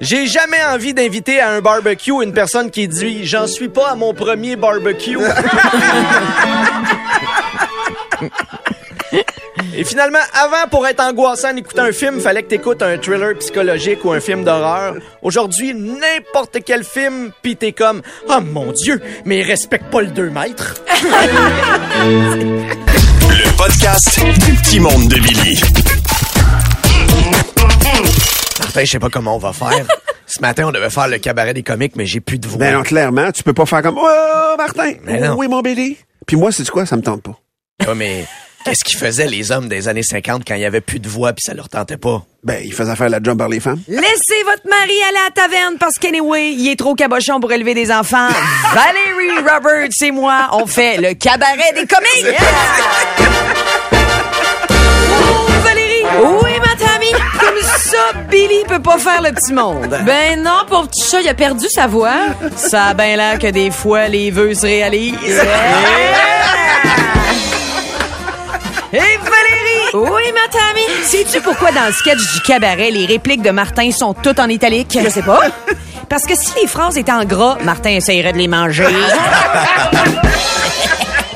J'ai 0.00 0.26
jamais 0.26 0.64
envie 0.64 0.94
d'inviter 0.94 1.40
à 1.40 1.50
un 1.50 1.60
barbecue 1.60 2.22
une 2.22 2.32
personne 2.32 2.70
qui 2.70 2.88
dit 2.88 3.26
J'en 3.26 3.46
suis 3.46 3.68
pas 3.68 3.90
à 3.90 3.94
mon 3.94 4.14
premier 4.14 4.56
barbecue. 4.56 5.18
Et 9.74 9.84
finalement, 9.84 10.18
avant, 10.32 10.68
pour 10.70 10.86
être 10.86 11.00
angoissant 11.00 11.52
en 11.52 11.56
écoutant 11.56 11.82
un 11.84 11.92
film, 11.92 12.20
fallait 12.20 12.42
que 12.42 12.48
t'écoutes 12.48 12.82
un 12.82 12.98
thriller 12.98 13.36
psychologique 13.38 14.04
ou 14.04 14.12
un 14.12 14.20
film 14.20 14.44
d'horreur. 14.44 14.94
Aujourd'hui, 15.22 15.74
n'importe 15.74 16.58
quel 16.64 16.84
film, 16.84 17.30
pis 17.42 17.56
t'es 17.56 17.72
comme 17.72 18.02
«Oh 18.28 18.40
mon 18.40 18.72
Dieu, 18.72 19.00
mais 19.24 19.38
il 19.40 19.42
respecte 19.44 19.86
pas 19.90 20.00
le 20.02 20.08
2 20.08 20.30
mètres! 20.30 20.74
Le 23.30 23.56
podcast 23.56 24.20
du 24.20 24.52
petit 24.54 24.80
monde 24.80 25.08
de 25.08 25.16
Billy.» 25.20 25.60
Martin, 28.60 28.84
je 28.84 28.90
sais 28.90 28.98
pas 28.98 29.08
comment 29.10 29.36
on 29.36 29.38
va 29.38 29.52
faire. 29.52 29.86
Ce 30.26 30.40
matin, 30.40 30.66
on 30.68 30.70
devait 30.72 30.90
faire 30.90 31.08
le 31.08 31.18
cabaret 31.18 31.54
des 31.54 31.62
comiques, 31.64 31.96
mais 31.96 32.06
j'ai 32.06 32.20
plus 32.20 32.38
de 32.38 32.46
voix. 32.46 32.58
Ben 32.58 32.74
non, 32.74 32.82
clairement, 32.82 33.32
tu 33.32 33.42
peux 33.42 33.52
pas 33.52 33.66
faire 33.66 33.82
comme 33.82 33.98
Oh, 34.00 34.54
Martin! 34.56 34.92
Mais 35.02 35.18
non. 35.20 35.34
Oui, 35.36 35.48
mon 35.48 35.60
Billy. 35.60 35.96
Puis 36.26 36.36
moi, 36.36 36.52
c'est 36.52 36.68
quoi? 36.70 36.86
Ça 36.86 36.96
me 36.96 37.02
tente 37.02 37.22
pas. 37.22 37.36
Ouais, 37.88 37.94
mais 37.96 38.24
qu'est-ce 38.64 38.84
qu'ils 38.84 38.98
faisaient 38.98 39.26
les 39.26 39.52
hommes 39.52 39.68
des 39.68 39.88
années 39.88 40.02
50 40.02 40.42
quand 40.46 40.54
il 40.54 40.60
y 40.60 40.64
avait 40.64 40.80
plus 40.80 41.00
de 41.00 41.08
voix 41.08 41.32
puis 41.32 41.42
ça 41.44 41.54
leur 41.54 41.68
tentait 41.68 41.96
pas? 41.96 42.24
Ben, 42.42 42.62
ils 42.64 42.72
faisaient 42.72 42.96
faire 42.96 43.08
la 43.10 43.22
job 43.22 43.36
par 43.36 43.48
les 43.48 43.60
femmes. 43.60 43.80
Laissez 43.88 44.42
votre 44.44 44.66
mari 44.68 44.92
aller 45.08 45.18
à 45.18 45.24
la 45.24 45.30
taverne 45.30 45.76
parce 45.78 45.98
qu'anyway, 45.98 46.52
il 46.52 46.70
est 46.70 46.76
trop 46.76 46.94
cabochon 46.94 47.40
pour 47.40 47.52
élever 47.52 47.74
des 47.74 47.92
enfants. 47.92 48.28
Valérie 48.74 49.38
Roberts 49.38 49.90
et 50.02 50.10
moi, 50.10 50.48
on 50.52 50.66
fait 50.66 50.96
le 50.96 51.14
cabaret 51.14 51.72
des 51.74 51.86
comiques. 51.86 52.38
Oh, 55.12 55.46
Valérie! 55.62 56.04
Oui, 56.42 56.52
ma 56.60 56.74
Tammy! 56.76 57.12
Comme 57.38 57.62
ça, 57.62 58.12
Billy 58.30 58.64
peut 58.66 58.80
pas 58.80 58.98
faire 58.98 59.22
le 59.22 59.32
petit 59.32 59.52
monde. 59.52 59.98
Ben 60.06 60.42
non, 60.42 60.64
pauvre 60.66 60.88
petit 60.88 61.10
chat, 61.10 61.20
il 61.20 61.28
a 61.28 61.34
perdu 61.34 61.66
sa 61.68 61.86
voix. 61.86 62.14
Ça 62.56 62.86
a 62.86 62.94
bien 62.94 63.16
l'air 63.16 63.38
que 63.38 63.48
des 63.50 63.70
fois, 63.70 64.08
les 64.08 64.30
vœux 64.30 64.54
se 64.54 64.66
réalisent. 64.66 65.42
Et 68.92 68.96
Valérie! 68.96 69.94
Oui, 69.94 70.22
ma 70.32 70.48
Tammy? 70.50 71.04
Sais-tu 71.04 71.40
pourquoi 71.40 71.70
dans 71.70 71.86
le 71.86 71.92
sketch 71.92 72.18
du 72.34 72.40
cabaret, 72.40 72.90
les 72.90 73.06
répliques 73.06 73.42
de 73.42 73.50
Martin 73.50 73.90
sont 73.92 74.14
toutes 74.14 74.40
en 74.40 74.48
italique? 74.48 74.98
Je 75.02 75.08
sais 75.08 75.22
pas. 75.22 75.40
Parce 76.08 76.24
que 76.24 76.34
si 76.34 76.50
les 76.60 76.66
phrases 76.66 76.96
étaient 76.96 77.12
en 77.12 77.24
gras, 77.24 77.56
Martin 77.62 77.90
essayerait 77.90 78.32
de 78.32 78.38
les 78.38 78.48
manger. 78.48 78.86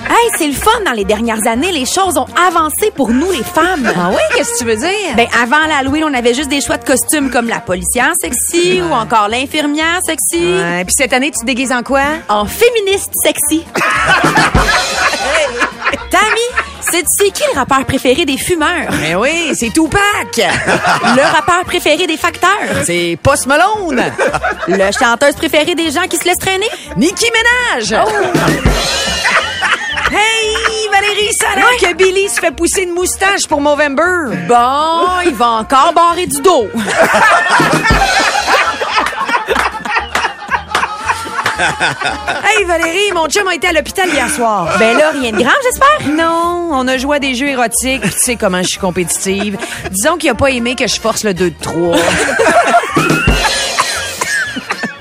Hey, 0.06 0.30
c'est 0.38 0.46
le 0.46 0.52
fun. 0.52 0.70
Dans 0.87 0.92
les 0.92 1.04
dernières 1.04 1.44
années, 1.46 1.73
les 1.73 1.87
choses 1.87 2.16
ont 2.18 2.26
avancé 2.37 2.90
pour 2.94 3.08
nous, 3.08 3.32
les 3.32 3.42
femmes. 3.42 3.90
Ah 3.96 4.11
oui? 4.11 4.20
Qu'est-ce 4.37 4.52
que 4.52 4.58
tu 4.58 4.64
veux 4.64 4.76
dire? 4.76 5.16
Ben, 5.16 5.26
avant 5.42 5.66
l'Halloween, 5.66 6.04
on 6.04 6.14
avait 6.14 6.34
juste 6.34 6.50
des 6.50 6.61
choix 6.61 6.76
de 6.76 6.84
costumes 6.84 7.30
comme 7.30 7.49
la 7.49 7.58
policière 7.61 8.12
sexy 8.20 8.80
ou 8.82 8.92
encore 8.92 9.28
l'infirmière 9.28 10.00
sexy. 10.06 10.54
Ouais, 10.56 10.84
puis 10.84 10.94
cette 10.96 11.12
année, 11.14 11.30
tu 11.32 11.40
te 11.40 11.46
déguises 11.46 11.73
en 11.73 11.82
quoi? 11.82 12.02
En 12.28 12.44
féministe 12.44 13.11
sexy. 13.25 13.64
Tammy, 16.11 16.49
c'est 16.94 17.04
c'est 17.18 17.30
qui 17.32 17.42
le 17.52 17.58
rappeur 17.58 17.84
préféré 17.84 18.24
des 18.24 18.36
fumeurs? 18.36 18.88
Ben 18.90 19.16
oui, 19.16 19.50
c'est 19.54 19.70
Tupac. 19.72 20.36
Le 20.36 21.22
rappeur 21.22 21.64
préféré 21.66 22.06
des 22.06 22.16
facteurs? 22.16 22.84
C'est 22.84 23.18
Post 23.20 23.46
Malone. 23.46 24.12
Le 24.68 24.90
chanteuse 24.92 25.34
préférée 25.34 25.74
des 25.74 25.90
gens 25.90 26.02
qui 26.08 26.16
se 26.16 26.24
laissent 26.24 26.38
traîner? 26.38 26.68
Nicki 26.96 27.26
Minaj. 27.32 28.00
Hey, 30.16 30.88
Valérie, 30.92 31.32
ça 31.32 31.46
a 31.56 31.76
que 31.80 31.94
Billy 31.96 32.28
se 32.28 32.38
fait 32.38 32.52
pousser 32.54 32.82
une 32.82 32.92
moustache 32.92 33.48
pour 33.48 33.60
Movember. 33.60 34.36
Bon, 34.46 35.22
il 35.26 35.34
va 35.34 35.48
encore 35.52 35.92
barrer 35.92 36.26
du 36.26 36.40
dos. 36.40 36.68
Hey, 42.44 42.64
Valérie, 42.64 43.12
mon 43.14 43.28
chum 43.28 43.46
a 43.49 43.54
été 43.54 43.68
à 43.68 43.73
l'hôpital 43.73 44.08
hier 44.08 44.28
soir. 44.30 44.76
Ben 44.78 44.96
là, 44.96 45.11
rien 45.11 45.32
de 45.32 45.38
grave, 45.38 45.56
j'espère? 45.62 46.14
Non, 46.14 46.68
on 46.73 46.87
a 46.87 46.99
joué 46.99 47.16
à 47.16 47.18
des 47.18 47.34
jeux 47.34 47.49
érotiques, 47.49 48.02
tu 48.02 48.11
sais 48.16 48.37
comment 48.37 48.62
je 48.62 48.68
suis 48.68 48.78
compétitive. 48.78 49.58
Disons 49.90 50.16
qu'il 50.16 50.30
a 50.30 50.34
pas 50.34 50.50
aimé 50.50 50.75
que 50.76 50.87
je 50.87 51.00
force 51.00 51.25
le 51.25 51.34
2 51.34 51.50
de 51.50 51.54
3. 51.61 51.96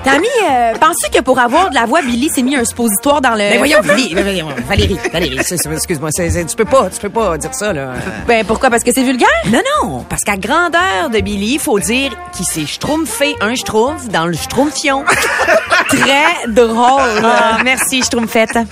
Tammy, 0.04 0.28
euh, 0.50 0.74
penses-tu 0.78 1.10
que 1.10 1.22
pour 1.22 1.38
avoir 1.38 1.70
de 1.70 1.74
la 1.74 1.86
voix, 1.86 2.02
Billy 2.02 2.28
s'est 2.28 2.42
mis 2.42 2.54
un 2.56 2.64
suppositoire 2.66 3.22
dans 3.22 3.30
le... 3.30 3.38
Mais 3.38 3.56
voyons, 3.56 3.80
Billy, 3.80 4.12
voyons, 4.12 4.48
Valérie, 4.68 4.98
Valérie, 5.10 5.38
excuse-moi, 5.38 6.10
tu 6.10 6.56
peux 6.56 6.66
pas, 6.66 6.90
tu 6.90 7.00
peux 7.00 7.08
pas 7.08 7.38
dire 7.38 7.54
ça, 7.54 7.72
là. 7.72 7.92
Ben 8.26 8.44
pourquoi? 8.44 8.68
Parce 8.68 8.84
que 8.84 8.92
c'est 8.92 9.02
vulgaire? 9.02 9.28
Non, 9.46 9.62
non, 9.82 10.04
parce 10.06 10.22
qu'à 10.22 10.36
grandeur 10.36 11.08
de 11.10 11.20
Billy, 11.20 11.54
il 11.54 11.58
faut 11.58 11.78
dire 11.78 12.12
qu'il 12.34 12.44
s'est 12.44 12.66
schtroumpfé 12.66 13.34
un 13.40 13.54
schtroumpf 13.54 14.08
dans 14.08 14.26
le 14.26 14.34
schtroumpfion. 14.34 15.04
Très 15.88 16.46
drôle. 16.48 17.22
Ah, 17.22 17.58
merci, 17.64 18.02
schtroumpfette. 18.02 18.58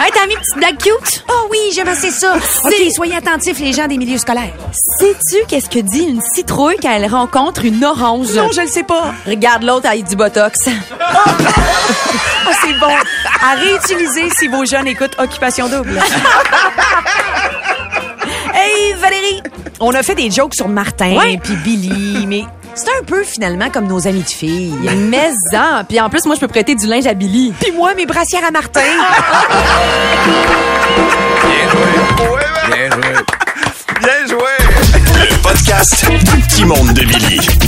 Hey, 0.00 0.12
Tammy, 0.12 0.36
petite 0.36 0.56
blague 0.56 0.78
cute? 0.78 1.24
Oh 1.28 1.48
oui, 1.50 1.58
j'aime 1.74 1.88
assez 1.88 2.12
ça. 2.12 2.36
OK, 2.36 2.72
soyez 2.94 3.16
attentifs, 3.16 3.58
les 3.58 3.72
gens 3.72 3.88
des 3.88 3.98
milieux 3.98 4.18
scolaires. 4.18 4.52
Sais-tu 5.00 5.38
qu'est-ce 5.48 5.68
que 5.68 5.80
dit 5.80 6.04
une 6.04 6.20
citrouille 6.22 6.76
quand 6.80 6.92
elle 6.92 7.06
rencontre 7.10 7.64
une 7.64 7.84
orange? 7.84 8.32
Non, 8.32 8.48
je 8.54 8.60
le 8.60 8.68
sais 8.68 8.84
pas. 8.84 9.12
Regarde 9.26 9.64
l'autre 9.64 9.88
avec 9.88 10.06
du 10.06 10.14
botox. 10.14 10.68
Ah, 12.50 12.52
c'est 12.62 12.78
bon. 12.78 12.94
À 13.42 13.54
réutiliser 13.56 14.30
si 14.38 14.46
vos 14.48 14.64
jeunes 14.64 14.86
écoutent 14.86 15.16
Occupation 15.18 15.68
Double. 15.68 15.98
hey, 18.54 18.94
Valérie, 18.94 19.42
on 19.80 19.92
a 19.94 20.02
fait 20.02 20.14
des 20.14 20.30
jokes 20.30 20.54
sur 20.54 20.68
Martin 20.68 21.18
puis 21.42 21.56
Billy, 21.56 22.26
mais 22.26 22.44
c'est 22.78 22.90
un 23.00 23.04
peu 23.04 23.24
finalement 23.24 23.70
comme 23.70 23.86
nos 23.86 24.06
amis 24.06 24.22
de 24.22 24.28
filles. 24.28 24.72
Mais 24.96 25.30
en, 25.56 25.84
puis 25.84 26.00
en 26.00 26.08
plus, 26.08 26.24
moi, 26.26 26.36
je 26.36 26.40
peux 26.40 26.48
prêter 26.48 26.74
du 26.74 26.86
linge 26.86 27.06
à 27.06 27.14
Billy. 27.14 27.52
Puis 27.60 27.72
moi, 27.72 27.94
mes 27.94 28.06
brassières 28.06 28.44
à 28.46 28.50
Martin. 28.50 28.80
Bien 32.68 32.90
joué. 32.90 33.02
Bien 34.00 34.26
joué. 34.26 34.52
Le 35.30 35.42
podcast 35.42 36.06
du 36.08 36.40
petit 36.42 36.64
monde 36.64 36.92
de 36.92 37.04
Billy. 37.04 37.67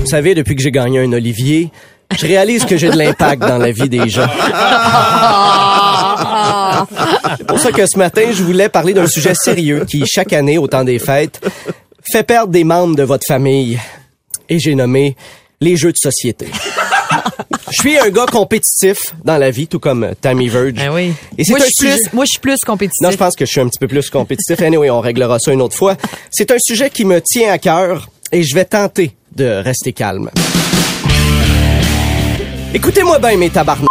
Vous 0.00 0.06
savez, 0.06 0.34
depuis 0.34 0.56
que 0.56 0.62
j'ai 0.62 0.70
gagné 0.70 1.00
un 1.00 1.12
Olivier, 1.12 1.70
je 2.18 2.26
réalise 2.26 2.64
que 2.64 2.76
j'ai 2.76 2.90
de 2.90 2.96
l'impact 2.96 3.42
dans 3.42 3.58
la 3.58 3.70
vie 3.70 3.88
des 3.88 4.08
gens. 4.08 4.28
C'est 7.38 7.46
pour 7.46 7.58
ça 7.58 7.72
que 7.72 7.86
ce 7.86 7.98
matin, 7.98 8.30
je 8.32 8.42
voulais 8.42 8.68
parler 8.68 8.92
d'un 8.92 9.06
sujet 9.06 9.34
sérieux 9.34 9.84
qui, 9.86 10.04
chaque 10.06 10.32
année, 10.32 10.58
au 10.58 10.66
temps 10.66 10.84
des 10.84 10.98
fêtes, 10.98 11.40
fait 12.10 12.22
perdre 12.22 12.52
des 12.52 12.64
membres 12.64 12.96
de 12.96 13.02
votre 13.02 13.26
famille. 13.26 13.78
Et 14.48 14.58
j'ai 14.58 14.74
nommé 14.74 15.16
les 15.60 15.76
jeux 15.76 15.92
de 15.92 15.96
société. 15.96 16.46
Je 17.70 17.80
suis 17.80 17.98
un 17.98 18.10
gars 18.10 18.26
compétitif 18.30 19.14
dans 19.24 19.38
la 19.38 19.50
vie, 19.50 19.66
tout 19.66 19.78
comme 19.78 20.10
Tammy 20.20 20.48
Verge. 20.48 20.74
Ben 20.74 20.90
oui. 20.92 21.12
Et 21.38 21.44
c'est 21.44 21.50
moi, 21.52 21.60
un 21.60 21.64
je 21.64 21.66
suis 21.66 21.88
sujet- 21.90 22.02
plus, 22.08 22.12
moi, 22.12 22.24
je 22.24 22.30
suis 22.30 22.40
plus 22.40 22.58
compétitif. 22.66 23.00
non, 23.02 23.10
je 23.10 23.16
pense 23.16 23.34
que 23.34 23.44
je 23.46 23.50
suis 23.50 23.60
un 23.60 23.68
petit 23.68 23.78
peu 23.78 23.88
plus 23.88 24.10
compétitif. 24.10 24.60
Anyway, 24.60 24.90
on 24.90 25.00
réglera 25.00 25.38
ça 25.38 25.52
une 25.52 25.62
autre 25.62 25.76
fois. 25.76 25.96
C'est 26.30 26.50
un 26.50 26.58
sujet 26.60 26.90
qui 26.90 27.04
me 27.04 27.20
tient 27.20 27.50
à 27.52 27.58
cœur 27.58 28.08
et 28.30 28.42
je 28.42 28.54
vais 28.54 28.64
tenter 28.64 29.14
de 29.34 29.44
rester 29.62 29.92
calme. 29.92 30.30
Écoutez-moi 32.74 33.18
bien, 33.18 33.36
mes 33.36 33.50
tabarnak. 33.50 33.88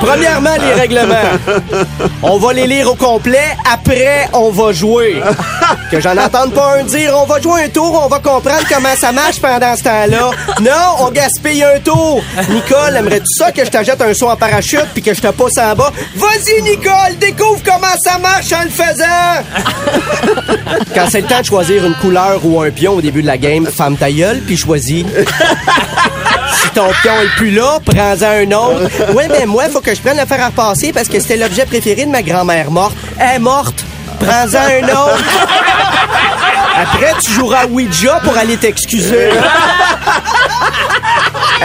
Premièrement, 0.00 0.54
les 0.60 0.72
règlements. 0.74 1.14
On 2.22 2.38
va 2.38 2.52
les 2.52 2.66
lire 2.66 2.90
au 2.90 2.94
complet. 2.94 3.56
Après, 3.72 4.28
on 4.32 4.50
va 4.50 4.72
jouer. 4.72 5.22
Que 5.90 6.00
j'en 6.00 6.16
entende 6.16 6.52
pas 6.52 6.78
un 6.78 6.84
dire, 6.84 7.14
on 7.16 7.24
va 7.24 7.40
jouer 7.40 7.64
un 7.64 7.68
tour, 7.68 8.00
on 8.04 8.08
va 8.08 8.18
comprendre 8.18 8.62
comment 8.68 8.94
ça 8.96 9.12
marche 9.12 9.40
pendant 9.40 9.76
ce 9.76 9.84
temps-là. 9.84 10.30
Non, 10.60 10.96
on 11.06 11.10
gaspille 11.10 11.62
un 11.62 11.78
tour. 11.80 12.22
Nicole, 12.48 12.96
aimerais-tu 12.96 13.32
ça 13.38 13.52
que 13.52 13.64
je 13.64 13.70
t'achète 13.70 14.00
un 14.02 14.12
saut 14.12 14.28
en 14.28 14.36
parachute 14.36 14.88
puis 14.92 15.02
que 15.02 15.14
je 15.14 15.20
te 15.20 15.28
pousse 15.28 15.58
en 15.58 15.74
bas? 15.74 15.92
Vas-y, 16.16 16.62
Nicole, 16.62 17.16
découvre 17.20 17.62
comment 17.64 17.94
ça 18.02 18.18
marche 18.18 18.52
en 18.52 18.64
le 18.64 18.70
faisant. 18.70 19.04
Quand 20.94 21.06
c'est 21.10 21.20
le 21.20 21.28
temps 21.28 21.40
de 21.40 21.46
choisir 21.46 21.86
une 21.86 21.94
couleur 21.94 22.40
ou 22.44 22.60
un 22.60 22.70
pion 22.70 22.94
au 22.94 23.00
début 23.00 23.22
de 23.22 23.28
la 23.28 23.38
game, 23.38 23.66
femme 23.66 23.96
ta 23.96 24.10
gueule, 24.10 24.40
puis 24.40 24.56
choisis. 24.56 25.04
Ton 26.74 26.88
pion 27.02 27.12
est 27.22 27.36
plus 27.36 27.50
là, 27.50 27.78
prends-en 27.84 28.26
un 28.26 28.50
autre. 28.52 29.12
Ouais, 29.14 29.28
mais 29.28 29.44
moi, 29.46 29.64
faut 29.70 29.80
que 29.80 29.94
je 29.94 30.00
prenne 30.00 30.16
fer 30.26 30.40
à 30.40 30.46
repasser 30.46 30.92
parce 30.92 31.08
que 31.08 31.20
c'était 31.20 31.36
l'objet 31.36 31.66
préféré 31.66 32.06
de 32.06 32.10
ma 32.10 32.22
grand-mère 32.22 32.70
morte. 32.70 32.96
Elle 33.18 33.36
est 33.36 33.38
morte. 33.38 33.84
Prends-en 34.18 34.58
un 34.58 34.88
autre. 34.88 35.24
Après, 36.74 37.12
tu 37.22 37.30
joueras 37.32 37.66
Ouija 37.66 38.20
pour 38.24 38.36
aller 38.36 38.56
t'excuser. 38.56 39.28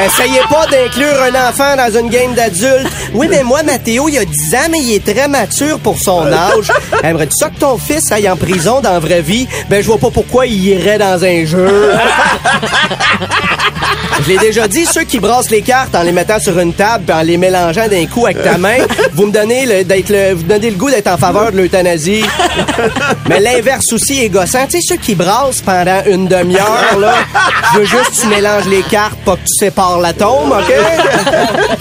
Essayez 0.06 0.42
pas 0.50 0.68
d'inclure 0.68 1.24
un 1.24 1.50
enfant 1.50 1.76
dans 1.76 1.98
une 1.98 2.10
game 2.10 2.34
d'adultes. 2.34 2.92
Oui, 3.14 3.28
mais 3.30 3.44
moi, 3.44 3.64
Mathéo, 3.64 4.10
il 4.10 4.18
a 4.18 4.26
10 4.26 4.56
ans, 4.56 4.68
mais 4.70 4.80
il 4.80 4.94
est 4.94 5.04
très 5.04 5.28
mature 5.28 5.80
pour 5.80 5.98
son 5.98 6.32
âge. 6.32 6.72
Aimerais-tu 7.04 7.36
ça 7.36 7.50
que 7.50 7.60
ton 7.60 7.78
fils 7.78 8.12
aille 8.12 8.30
en 8.30 8.36
prison 8.36 8.82
dans 8.82 8.94
la 8.94 9.00
vraie 9.00 9.22
vie? 9.22 9.48
Ben, 9.70 9.82
je 9.82 9.88
vois 9.88 9.98
pas 9.98 10.12
pourquoi 10.12 10.46
il 10.46 10.64
irait 10.66 11.00
dans 11.00 11.24
un 11.24 11.46
jeu. 11.46 11.94
Je 14.24 14.30
l'ai 14.30 14.38
déjà 14.38 14.68
dit, 14.68 14.86
ceux 14.86 15.04
qui 15.04 15.20
brassent 15.20 15.50
les 15.50 15.62
cartes 15.62 15.96
en 15.96 16.04
les 16.04 16.12
mettant 16.12 16.40
sur 16.40 16.58
une 16.60 16.74
table 16.74 17.06
et 17.08 17.14
en 17.14 17.22
les 17.22 17.38
mélangeant 17.38 17.88
d'un 17.88 18.06
coup 18.08 18.26
avec 18.26 18.42
ta 18.44 18.58
main, 18.58 18.78
vous 19.14 19.28
me 19.28 19.32
donnez 19.32 19.66
le, 19.66 19.84
d'être 19.84 20.34
vous 20.34 20.44
donnez 20.44 20.70
le 20.72 20.76
goût 20.76 20.90
d'être 20.90 21.08
en 21.08 21.18
faveur 21.18 21.52
de 21.52 21.58
l'euthanasie. 21.58 22.24
Mais 23.30 23.40
l'inverse 23.40 23.92
aussi 23.94 24.24
est 24.24 24.30
gossant. 24.30 24.66
Tu 24.66 24.82
sais, 24.82 24.88
ceux 24.88 24.96
qui 24.98 25.16
brassent 25.16 25.62
pendant 25.62 26.02
une 26.06 26.28
demi-heure, 26.28 27.00
là, 27.00 27.14
je 27.74 27.80
veux 27.80 27.86
juste 27.86 28.12
que 28.12 28.22
tu 28.22 28.28
mélanges 28.28 28.68
les 28.68 28.82
cartes, 28.84 29.18
pas 29.26 29.36
que 29.36 29.42
tu 29.42 29.66
sépares 29.66 30.00
la 30.00 30.14
tombe, 30.14 30.52
OK? 30.52 30.74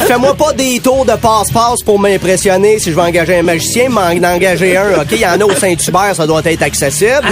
Fais-moi 0.07 0.35
pas 0.35 0.53
des 0.53 0.81
tours 0.81 1.05
de 1.05 1.15
passe-passe 1.15 1.83
pour 1.85 1.99
m'impressionner 1.99 2.79
si 2.79 2.91
je 2.91 2.97
veux 2.97 3.03
engager 3.03 3.39
un 3.39 3.43
magicien, 3.43 3.89
m'en 3.89 4.03
engager 4.03 4.77
un, 4.77 5.01
OK? 5.01 5.09
Il 5.13 5.21
y 5.21 5.27
en 5.27 5.41
a 5.41 5.45
au 5.45 5.55
Saint-Hubert, 5.55 6.15
ça 6.15 6.27
doit 6.27 6.43
être 6.45 6.63
accessible. 6.63 7.27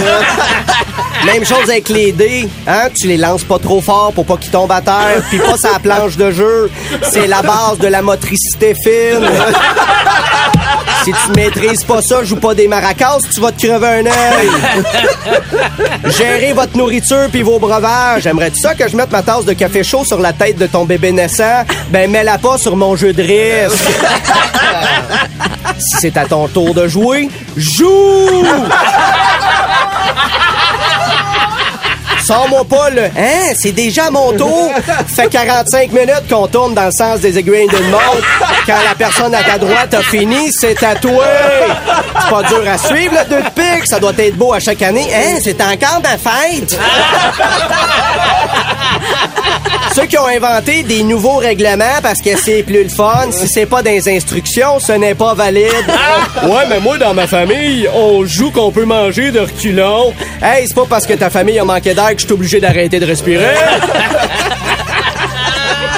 Même 1.25 1.45
chose 1.45 1.69
avec 1.69 1.89
les 1.89 2.11
dés, 2.11 2.47
hein? 2.67 2.89
Tu 2.99 3.07
les 3.07 3.17
lances 3.17 3.43
pas 3.43 3.59
trop 3.59 3.81
fort 3.81 4.13
pour 4.13 4.25
pas 4.25 4.37
qu'ils 4.37 4.51
tombent 4.51 4.71
à 4.71 4.81
terre, 4.81 5.23
puis 5.29 5.39
pas 5.39 5.55
la 5.71 5.79
planche 5.79 6.17
de 6.17 6.31
jeu. 6.31 6.69
C'est 7.11 7.27
la 7.27 7.41
base 7.41 7.77
de 7.79 7.87
la 7.87 8.01
motricité 8.01 8.73
fine. 8.75 9.27
Si 11.03 11.11
tu 11.11 11.31
maîtrises 11.35 11.83
pas 11.83 12.01
ça, 12.01 12.23
joue 12.23 12.37
pas 12.37 12.55
des 12.55 12.67
maracas, 12.67 13.19
tu 13.31 13.39
vas 13.39 13.51
te 13.51 13.65
crever 13.65 13.87
un 13.87 14.05
œil. 14.07 14.49
Gérez 16.05 16.53
votre 16.53 16.75
nourriture 16.75 17.27
puis 17.31 17.43
vos 17.43 17.59
breuvages. 17.59 18.23
J'aimerais-tu 18.23 18.59
ça 18.59 18.73
que 18.73 18.87
je 18.87 18.95
mette 18.95 19.11
ma 19.11 19.21
tasse 19.21 19.45
de 19.45 19.53
café 19.53 19.83
chaud 19.83 20.03
sur 20.03 20.19
la 20.19 20.33
tête 20.33 20.57
de 20.57 20.65
ton 20.65 20.85
bébé 20.85 21.11
naissant? 21.11 21.63
Ben, 21.89 22.09
mets-la 22.09 22.39
pas 22.39 22.57
sur 22.57 22.75
mon 22.75 22.95
jeu 22.95 23.13
de 23.13 23.21
risque. 23.21 23.85
si 25.77 25.97
c'est 26.01 26.17
à 26.17 26.25
ton 26.25 26.47
tour 26.47 26.73
de 26.73 26.87
jouer, 26.87 27.29
joue! 27.55 28.45
Sors-moi 32.25 32.63
pas 32.65 32.89
Hein, 33.17 33.53
c'est 33.55 33.71
déjà 33.71 34.09
mon 34.09 34.31
tour. 34.33 34.71
Fait 35.07 35.29
45 35.29 35.91
minutes 35.91 36.23
qu'on 36.29 36.47
tourne 36.47 36.73
dans 36.73 36.85
le 36.85 36.91
sens 36.91 37.19
des 37.19 37.37
aiguilles 37.37 37.67
d'une 37.67 37.89
montre. 37.89 38.25
Quand 38.65 38.81
la 38.83 38.95
personne 38.95 39.35
à 39.35 39.43
ta 39.43 39.59
droite 39.59 39.93
a 39.93 40.01
fini, 40.01 40.51
c'est 40.51 40.73
tatoué. 40.75 41.11
C'est 42.21 42.29
pas 42.29 42.43
dur 42.43 42.63
à 42.67 42.77
suivre, 42.79 43.13
le 43.13 43.29
deux 43.29 43.43
de 43.43 43.49
pique. 43.49 43.85
Ça 43.85 43.99
doit 43.99 44.13
être 44.17 44.35
beau 44.37 44.53
à 44.53 44.59
chaque 44.59 44.81
année. 44.81 45.07
Hein, 45.13 45.37
c'est 45.43 45.61
encore 45.61 46.01
ma 46.01 46.17
fête. 46.17 46.79
Ceux 49.95 50.05
qui 50.07 50.17
ont 50.17 50.27
inventé 50.27 50.83
des 50.83 51.03
nouveaux 51.03 51.37
règlements 51.37 52.01
parce 52.03 52.21
que 52.21 52.35
c'est 52.37 52.63
plus 52.63 52.83
le 52.83 52.89
fun, 52.89 53.31
si 53.31 53.47
c'est 53.47 53.65
pas 53.65 53.81
les 53.81 54.09
instructions, 54.09 54.79
ce 54.79 54.91
n'est 54.91 55.15
pas 55.15 55.33
valide. 55.33 55.71
Ouais, 56.43 56.63
mais 56.69 56.79
moi, 56.79 56.97
dans 56.97 57.13
ma 57.13 57.27
famille, 57.27 57.87
on 57.95 58.25
joue 58.25 58.51
qu'on 58.51 58.71
peut 58.71 58.83
manger 58.85 59.31
de 59.31 59.39
reculons. 59.39 60.13
Hey, 60.41 60.67
c'est 60.67 60.75
pas 60.75 60.85
parce 60.89 61.05
que 61.05 61.13
ta 61.13 61.29
famille 61.29 61.59
a 61.59 61.63
manqué 61.63 61.93
d'air 61.93 62.13
que 62.13 62.19
je 62.19 62.25
suis 62.25 62.33
obligé 62.33 62.59
d'arrêter 62.59 62.99
de 62.99 63.05
respirer. 63.05 63.55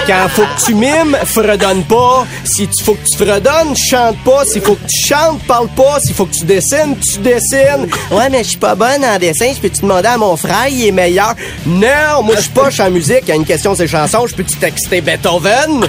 Quand 0.07 0.29
faut 0.29 0.43
que 0.43 0.65
tu 0.65 0.73
mimes, 0.73 1.17
fredonne 1.25 1.83
pas. 1.83 2.25
Si 2.45 2.65
tu 2.65 2.81
faut 2.81 2.93
que 2.93 3.05
tu 3.05 3.17
fredonnes, 3.17 3.75
chante 3.75 4.17
pas. 4.23 4.45
S'il 4.45 4.61
faut 4.61 4.75
que 4.75 4.87
tu 4.87 5.05
chantes, 5.05 5.41
parle 5.43 5.67
pas. 5.69 5.99
S'il 5.99 6.13
faut 6.15 6.25
que 6.25 6.33
tu 6.33 6.45
dessines, 6.45 6.95
tu 6.97 7.19
dessines. 7.19 7.89
Ouais, 8.09 8.29
mais 8.31 8.43
je 8.43 8.49
suis 8.49 8.57
pas 8.57 8.75
bonne 8.75 9.03
en 9.03 9.19
dessin. 9.19 9.51
Je 9.53 9.59
peux-tu 9.59 9.81
demander 9.81 10.07
à 10.07 10.17
mon 10.17 10.37
frère, 10.37 10.69
il 10.69 10.87
est 10.87 10.91
meilleur? 10.91 11.35
Non, 11.65 12.23
moi 12.23 12.35
je 12.37 12.41
suis 12.41 12.51
pas 12.51 12.69
en 12.79 12.89
musique. 12.89 13.23
Il 13.23 13.29
y 13.29 13.31
a 13.33 13.35
une 13.35 13.45
question 13.45 13.73
de 13.73 13.85
chansons. 13.85 14.27
Je 14.27 14.35
peux-tu 14.35 14.55
texter 14.55 15.01
Beethoven? 15.01 15.85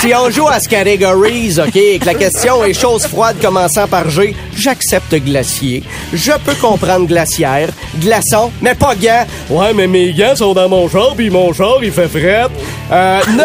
si 0.00 0.14
on 0.14 0.30
joue 0.30 0.46
à 0.46 0.60
Categories, 0.60 1.58
OK, 1.58 1.76
et 1.76 1.98
que 1.98 2.06
la 2.06 2.14
question 2.14 2.62
est 2.64 2.74
chose 2.74 3.06
froide 3.06 3.36
commençant 3.40 3.88
par 3.88 4.10
G, 4.10 4.36
j'accepte 4.54 5.14
glacier. 5.14 5.82
Je 6.12 6.32
peux 6.44 6.54
comprendre 6.54 7.06
glaciaire, 7.06 7.70
glaçon, 8.00 8.52
mais 8.60 8.74
pas 8.74 8.94
gants. 8.94 9.26
Ouais, 9.48 9.72
mais 9.74 9.86
mes 9.86 10.12
gants 10.12 10.36
sont 10.36 10.52
dans 10.52 10.68
mon 10.68 10.88
char, 10.88 11.14
puis 11.16 11.30
mon 11.30 11.52
char, 11.52 11.78
il 11.82 11.90
fait 11.90 12.08
fret. 12.08 12.48
Euh, 12.90 13.20
non! 13.30 13.44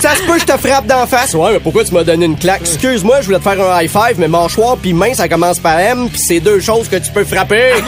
Ça 0.00 0.16
se 0.16 0.22
peut, 0.22 0.38
je 0.38 0.46
te 0.46 0.56
frappe 0.56 0.86
d'en 0.86 1.06
face. 1.06 1.34
Ouais, 1.34 1.52
mais 1.52 1.60
pourquoi 1.60 1.84
tu 1.84 1.92
m'as 1.92 2.04
donné 2.04 2.24
une 2.24 2.38
claque? 2.38 2.62
Excuse-moi, 2.62 3.20
je 3.20 3.26
voulais 3.26 3.38
te 3.38 3.42
faire 3.42 3.60
un 3.60 3.82
high 3.82 3.90
five, 3.90 4.14
mais 4.16 4.28
mâchoire 4.28 4.78
puis 4.78 4.94
main, 4.94 5.12
ça 5.12 5.28
commence 5.28 5.58
par 5.58 5.78
M, 5.78 6.08
puis 6.08 6.18
c'est 6.18 6.40
deux 6.40 6.60
choses 6.60 6.88
que 6.88 6.96
tu 6.96 7.10
peux 7.10 7.24
frapper. 7.24 7.74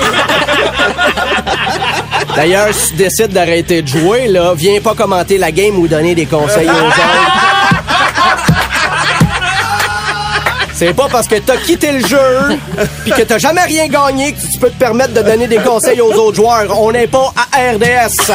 D'ailleurs, 2.36 2.68
si 2.72 2.90
tu 2.90 2.96
décides 2.96 3.32
d'arrêter 3.32 3.80
de 3.80 3.88
jouer, 3.88 4.28
là, 4.28 4.52
viens 4.54 4.78
pas 4.80 4.94
commenter 4.94 5.38
la 5.38 5.52
game 5.52 5.78
ou 5.78 5.88
donner 5.88 6.14
des 6.14 6.26
conseils 6.26 6.68
aux 6.68 6.86
autres. 6.86 6.96
C'est 10.74 10.94
pas 10.94 11.06
parce 11.08 11.28
que 11.28 11.36
t'as 11.36 11.58
quitté 11.58 11.92
le 11.92 12.04
jeu 12.04 12.58
puis 13.04 13.12
que 13.12 13.22
t'as 13.22 13.38
jamais 13.38 13.62
rien 13.62 13.86
gagné 13.86 14.32
que 14.32 14.40
tu 14.40 14.51
peux 14.62 14.70
te 14.70 14.78
permettre 14.78 15.12
de 15.12 15.22
donner 15.22 15.48
des 15.48 15.56
conseils 15.56 16.00
aux 16.00 16.12
autres 16.12 16.36
joueurs. 16.36 16.80
On 16.80 16.92
n'est 16.92 17.08
pas 17.08 17.34
à 17.36 17.72
RDS. 17.72 18.30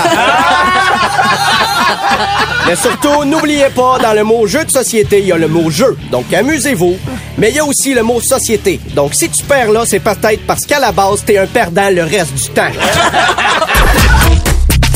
Mais 2.68 2.76
surtout, 2.76 3.24
n'oubliez 3.24 3.70
pas, 3.74 3.98
dans 3.98 4.12
le 4.12 4.26
mot 4.26 4.46
jeu 4.46 4.66
de 4.66 4.70
société, 4.70 5.20
il 5.20 5.28
y 5.28 5.32
a 5.32 5.38
le 5.38 5.48
mot 5.48 5.70
jeu. 5.70 5.98
Donc, 6.12 6.34
amusez-vous. 6.34 6.98
Mais 7.38 7.52
il 7.52 7.56
y 7.56 7.60
a 7.60 7.64
aussi 7.64 7.94
le 7.94 8.04
mot 8.04 8.20
société. 8.20 8.82
Donc, 8.94 9.14
si 9.14 9.30
tu 9.30 9.42
perds 9.46 9.72
là, 9.72 9.84
c'est 9.86 10.02
peut-être 10.02 10.46
parce 10.46 10.66
qu'à 10.66 10.80
la 10.80 10.92
base, 10.92 11.24
t'es 11.26 11.38
un 11.38 11.48
perdant 11.48 11.90
le 11.90 12.04
reste 12.04 12.34
du 12.34 12.50
temps. 12.50 12.72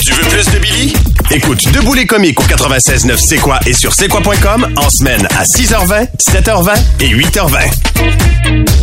Tu 0.03 0.11
veux 0.11 0.23
plus 0.27 0.51
de 0.51 0.59
Billy? 0.59 0.93
Écoute 1.31 1.71
Debout 1.71 1.93
les 1.93 2.05
comiques 2.05 2.41
au 2.41 2.43
96.9 2.43 3.15
C'est 3.25 3.37
quoi 3.37 3.57
et 3.65 3.71
sur 3.71 3.93
c'est 3.93 4.09
quoi.com 4.09 4.67
en 4.75 4.89
semaine 4.89 5.25
à 5.39 5.43
6h20, 5.43 6.07
7h20 6.19 6.73
et 6.99 7.07
8h20. 7.07 8.80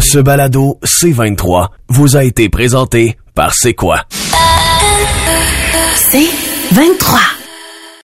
Ce 0.00 0.18
balado 0.18 0.78
C23 0.84 1.68
vous 1.88 2.16
a 2.16 2.24
été 2.24 2.48
présenté 2.48 3.16
par 3.34 3.54
C'est 3.54 3.74
quoi? 3.74 4.04
C'est 5.96 6.28
23. 6.72 7.33